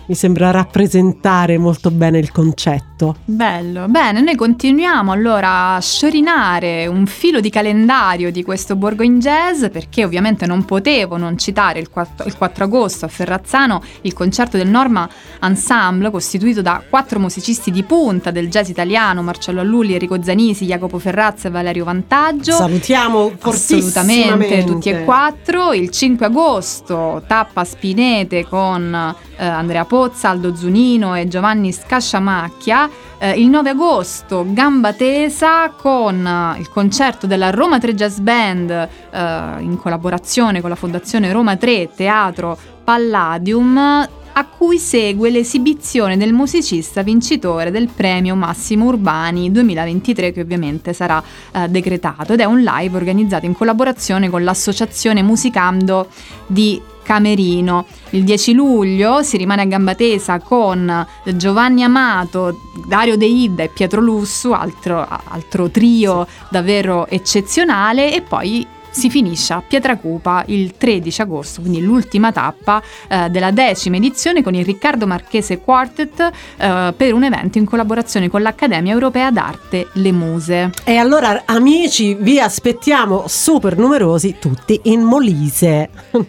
mi 0.06 0.14
sembra 0.14 0.50
rappresentare 0.50 1.58
molto 1.58 1.90
bene 1.90 2.18
il 2.18 2.30
concetto. 2.30 3.16
Bello, 3.24 3.86
bene, 3.88 4.20
noi 4.20 4.36
continuiamo 4.36 5.12
allora 5.12 5.74
a 5.74 5.80
sciorinare 5.80 6.86
un 6.86 7.06
filo 7.06 7.40
di 7.40 7.50
calendario 7.50 8.30
di 8.30 8.42
questo 8.42 8.76
Borgo 8.76 9.02
in 9.02 9.18
Jazz 9.18 9.66
perché 9.66 10.04
ovviamente 10.04 10.46
non 10.46 10.64
potevo 10.64 11.16
non 11.16 11.36
citare 11.36 11.78
il 11.80 11.90
4, 11.90 12.26
il 12.26 12.36
4 12.36 12.64
agosto 12.64 13.04
a 13.04 13.08
Ferrazzano 13.08 13.82
il 14.02 14.12
concerto 14.12 14.56
del 14.56 14.68
Norma 14.68 15.08
Ensemble 15.42 16.10
costituito 16.10 16.62
da 16.62 16.82
quattro 16.88 17.18
musicisti 17.18 17.70
di 17.70 17.82
punta 17.82 18.30
del 18.30 18.48
jazz 18.48 18.68
italiano, 18.68 19.22
Marcello 19.22 19.60
Allulli, 19.60 19.92
Enrico 19.92 20.22
Zanisi, 20.22 20.66
Jacopo 20.66 20.98
Ferrazza 20.98 21.48
e 21.48 21.50
Valerio 21.50 21.84
Vantaggio. 21.84 22.52
Salutiamo 22.52 23.32
Assolutamente, 23.40 24.64
tutti 24.64 24.88
e 24.88 25.04
quattro. 25.04 25.72
Il 25.72 25.90
5 25.90 26.26
agosto 26.26 27.22
tappa 27.26 27.64
Spinete 27.64 28.44
con 28.46 29.14
eh, 29.36 29.44
Andrea 29.44 29.84
Pozza, 29.96 30.28
Aldo 30.28 30.54
Zunino 30.54 31.14
e 31.14 31.26
Giovanni 31.26 31.72
Scasciamacchia. 31.72 32.90
Eh, 33.16 33.40
il 33.40 33.48
9 33.48 33.70
agosto 33.70 34.44
Gamba 34.46 34.92
Tesa 34.92 35.70
con 35.70 36.26
eh, 36.26 36.60
il 36.60 36.68
concerto 36.68 37.26
della 37.26 37.48
Roma 37.48 37.78
3 37.78 37.94
Jazz 37.94 38.18
Band 38.18 38.70
eh, 38.70 38.88
in 39.60 39.78
collaborazione 39.80 40.60
con 40.60 40.68
la 40.68 40.76
Fondazione 40.76 41.32
Roma 41.32 41.56
3 41.56 41.92
Teatro 41.96 42.58
Palladium 42.84 43.78
a 43.78 44.44
cui 44.44 44.78
segue 44.78 45.30
l'esibizione 45.30 46.18
del 46.18 46.34
musicista 46.34 47.00
vincitore 47.00 47.70
del 47.70 47.88
premio 47.88 48.34
Massimo 48.34 48.84
Urbani 48.84 49.50
2023 49.50 50.30
che 50.32 50.42
ovviamente 50.42 50.92
sarà 50.92 51.22
eh, 51.52 51.68
decretato 51.68 52.34
ed 52.34 52.40
è 52.40 52.44
un 52.44 52.60
live 52.60 52.94
organizzato 52.94 53.46
in 53.46 53.54
collaborazione 53.54 54.28
con 54.28 54.44
l'associazione 54.44 55.22
Musicando 55.22 56.08
di 56.46 56.78
Camerino. 57.06 57.86
Il 58.10 58.24
10 58.24 58.52
luglio 58.52 59.22
si 59.22 59.36
rimane 59.36 59.62
a 59.62 59.66
gamba 59.66 59.94
tesa 59.94 60.40
con 60.40 61.06
Giovanni 61.24 61.84
Amato, 61.84 62.58
Dario 62.84 63.16
De 63.16 63.26
Ida 63.26 63.62
e 63.62 63.68
Pietro 63.68 64.00
Lussu, 64.00 64.50
altro, 64.50 65.06
altro 65.08 65.70
trio 65.70 66.26
davvero 66.50 67.06
eccezionale 67.06 68.12
e 68.12 68.22
poi 68.22 68.66
si 68.96 69.10
finisce 69.10 69.52
a 69.52 69.62
Pietracupa 69.66 70.42
il 70.46 70.74
13 70.78 71.20
agosto, 71.20 71.60
quindi 71.60 71.82
l'ultima 71.82 72.32
tappa 72.32 72.82
eh, 73.08 73.28
della 73.28 73.50
decima 73.50 73.96
edizione 73.96 74.42
con 74.42 74.54
il 74.54 74.64
Riccardo 74.64 75.06
Marchese 75.06 75.58
Quartet 75.58 76.30
eh, 76.56 76.94
per 76.96 77.12
un 77.12 77.22
evento 77.22 77.58
in 77.58 77.66
collaborazione 77.66 78.30
con 78.30 78.40
l'Accademia 78.40 78.94
Europea 78.94 79.30
d'Arte 79.30 79.88
Le 79.92 80.12
Muse. 80.12 80.70
E 80.82 80.96
allora 80.96 81.42
amici 81.44 82.14
vi 82.14 82.40
aspettiamo 82.40 83.24
super 83.26 83.76
numerosi 83.76 84.36
tutti 84.40 84.80
in 84.84 85.02
Molise. 85.02 85.90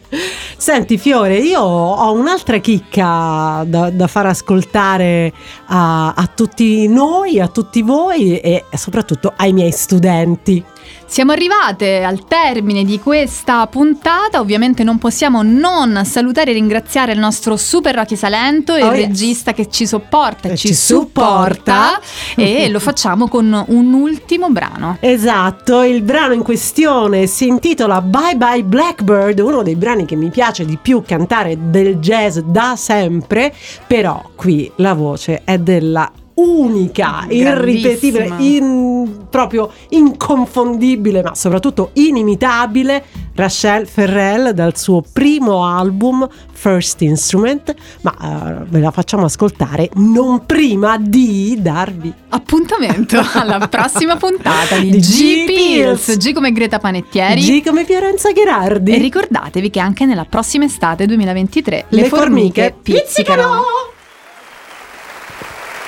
Senti 0.57 0.97
Fiore, 0.97 1.38
io 1.38 1.61
ho 1.61 2.11
un'altra 2.11 2.57
chicca 2.57 3.63
da, 3.65 3.89
da 3.91 4.07
far 4.07 4.26
ascoltare 4.26 5.32
a, 5.68 6.11
a 6.13 6.28
tutti 6.28 6.86
noi, 6.89 7.39
a 7.39 7.47
tutti 7.47 7.82
voi 7.82 8.38
e 8.39 8.65
soprattutto 8.74 9.32
ai 9.38 9.53
miei 9.53 9.72
studenti. 9.72 10.76
Siamo 11.09 11.31
arrivate 11.31 12.03
al 12.03 12.25
termine 12.27 12.83
di 12.83 12.99
questa 12.99 13.65
puntata, 13.67 14.39
ovviamente 14.41 14.83
non 14.83 14.97
possiamo 14.97 15.41
non 15.41 16.01
salutare 16.03 16.51
e 16.51 16.53
ringraziare 16.53 17.13
il 17.13 17.17
nostro 17.19 17.55
super 17.55 17.95
Rocky 17.95 18.15
Salento, 18.17 18.75
il 18.75 18.83
Oh, 18.83 18.93
yes. 18.93 19.07
regista 19.07 19.53
che 19.53 19.69
ci 19.69 19.87
sopporta 19.87 20.49
e 20.49 20.51
E 20.51 20.57
ci, 20.57 20.67
ci 20.67 20.73
supporta 20.73 21.99
supporta. 22.01 22.01
e 22.35 22.69
lo 22.69 22.79
facciamo 22.79 23.29
con 23.29 23.63
un 23.67 23.93
ultimo 23.93 24.49
brano. 24.49 24.97
Esatto, 24.99 25.81
il 25.83 26.01
brano 26.03 26.33
in 26.33 26.43
questione 26.43 27.25
si 27.25 27.47
intitola 27.47 28.01
Bye 28.01 28.35
Bye 28.35 28.63
Blackbird, 28.65 29.39
uno 29.39 29.63
dei 29.63 29.75
brani 29.75 30.05
che 30.05 30.15
mi 30.17 30.29
piace 30.29 30.65
di 30.65 30.77
più 30.79 31.01
cantare 31.07 31.57
del 31.69 31.95
jazz 31.97 32.37
da 32.39 32.75
sempre, 32.75 33.53
però 33.87 34.21
qui 34.35 34.69
la 34.75 34.93
voce 34.93 35.41
è 35.45 35.57
della 35.57 36.11
unica, 36.39 37.25
irripetibile, 37.29 38.33
in- 38.39 39.25
proprio 39.29 39.71
inconfondibile, 39.89 41.21
ma 41.23 41.33
soprattutto 41.35 41.89
inimitabile 41.93 43.03
Rachel 43.33 43.88
Ferrell 43.88 44.49
dal 44.51 44.75
suo 44.77 45.03
primo 45.13 45.65
album 45.65 46.27
First 46.51 47.01
Instrument, 47.01 47.73
ma 48.01 48.61
eh, 48.61 48.65
ve 48.67 48.79
la 48.79 48.91
facciamo 48.91 49.25
ascoltare 49.25 49.89
non 49.95 50.45
prima 50.45 50.97
di 50.97 51.57
darvi 51.59 52.13
Appuntamento 52.29 53.19
alla 53.33 53.67
prossima 53.67 54.15
puntata 54.15 54.77
di, 54.77 54.89
Di 54.89 54.99
G 54.99 55.45
Pills. 55.45 56.17
G 56.17 56.33
come 56.33 56.51
Greta 56.51 56.79
Panettieri. 56.79 57.41
G 57.41 57.63
come 57.63 57.85
Fiorenza 57.85 58.31
Gherardi. 58.31 58.93
E 58.93 58.97
ricordatevi 58.97 59.69
che 59.69 59.79
anche 59.79 60.05
nella 60.05 60.25
prossima 60.25 60.65
estate 60.65 61.05
2023 61.05 61.85
le, 61.89 62.01
Le 62.01 62.07
formiche, 62.07 62.61
formiche 62.61 62.75
pizzicano. 62.81 63.63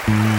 pizzicano. 0.06 0.39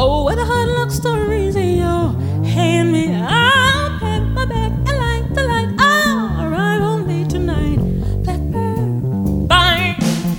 Oh, 0.00 0.22
where 0.22 0.36
the 0.36 0.44
hard 0.44 0.68
luck 0.68 0.92
stories 0.92 1.56
in 1.56 1.78
your 1.78 2.12
hand 2.46 2.92
me. 2.92 3.12
I'll 3.12 3.98
pack 3.98 4.22
my 4.22 4.44
bag 4.44 4.70
and 4.70 4.96
light 4.96 5.34
the 5.34 5.42
light. 5.42 5.74
I'll 5.76 6.46
arrive 6.46 6.80
home 6.80 7.08
late 7.08 7.28
tonight. 7.28 7.78
Blackbird, 8.22 9.48
bang, 9.48 9.96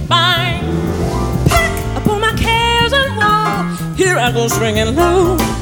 bang. 0.07 0.63
Pack 1.49 1.97
up 1.97 2.07
all 2.07 2.19
my 2.19 2.31
cares 2.37 2.93
and 2.93 3.17
walk. 3.17 3.97
Here 3.97 4.17
I 4.17 4.31
go 4.31 4.47
swinging 4.47 4.95
low. 4.95 5.58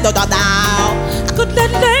da 0.00 0.12
da. 0.12 0.36
I 1.26 1.32
could 1.36 1.52
let 1.54 1.97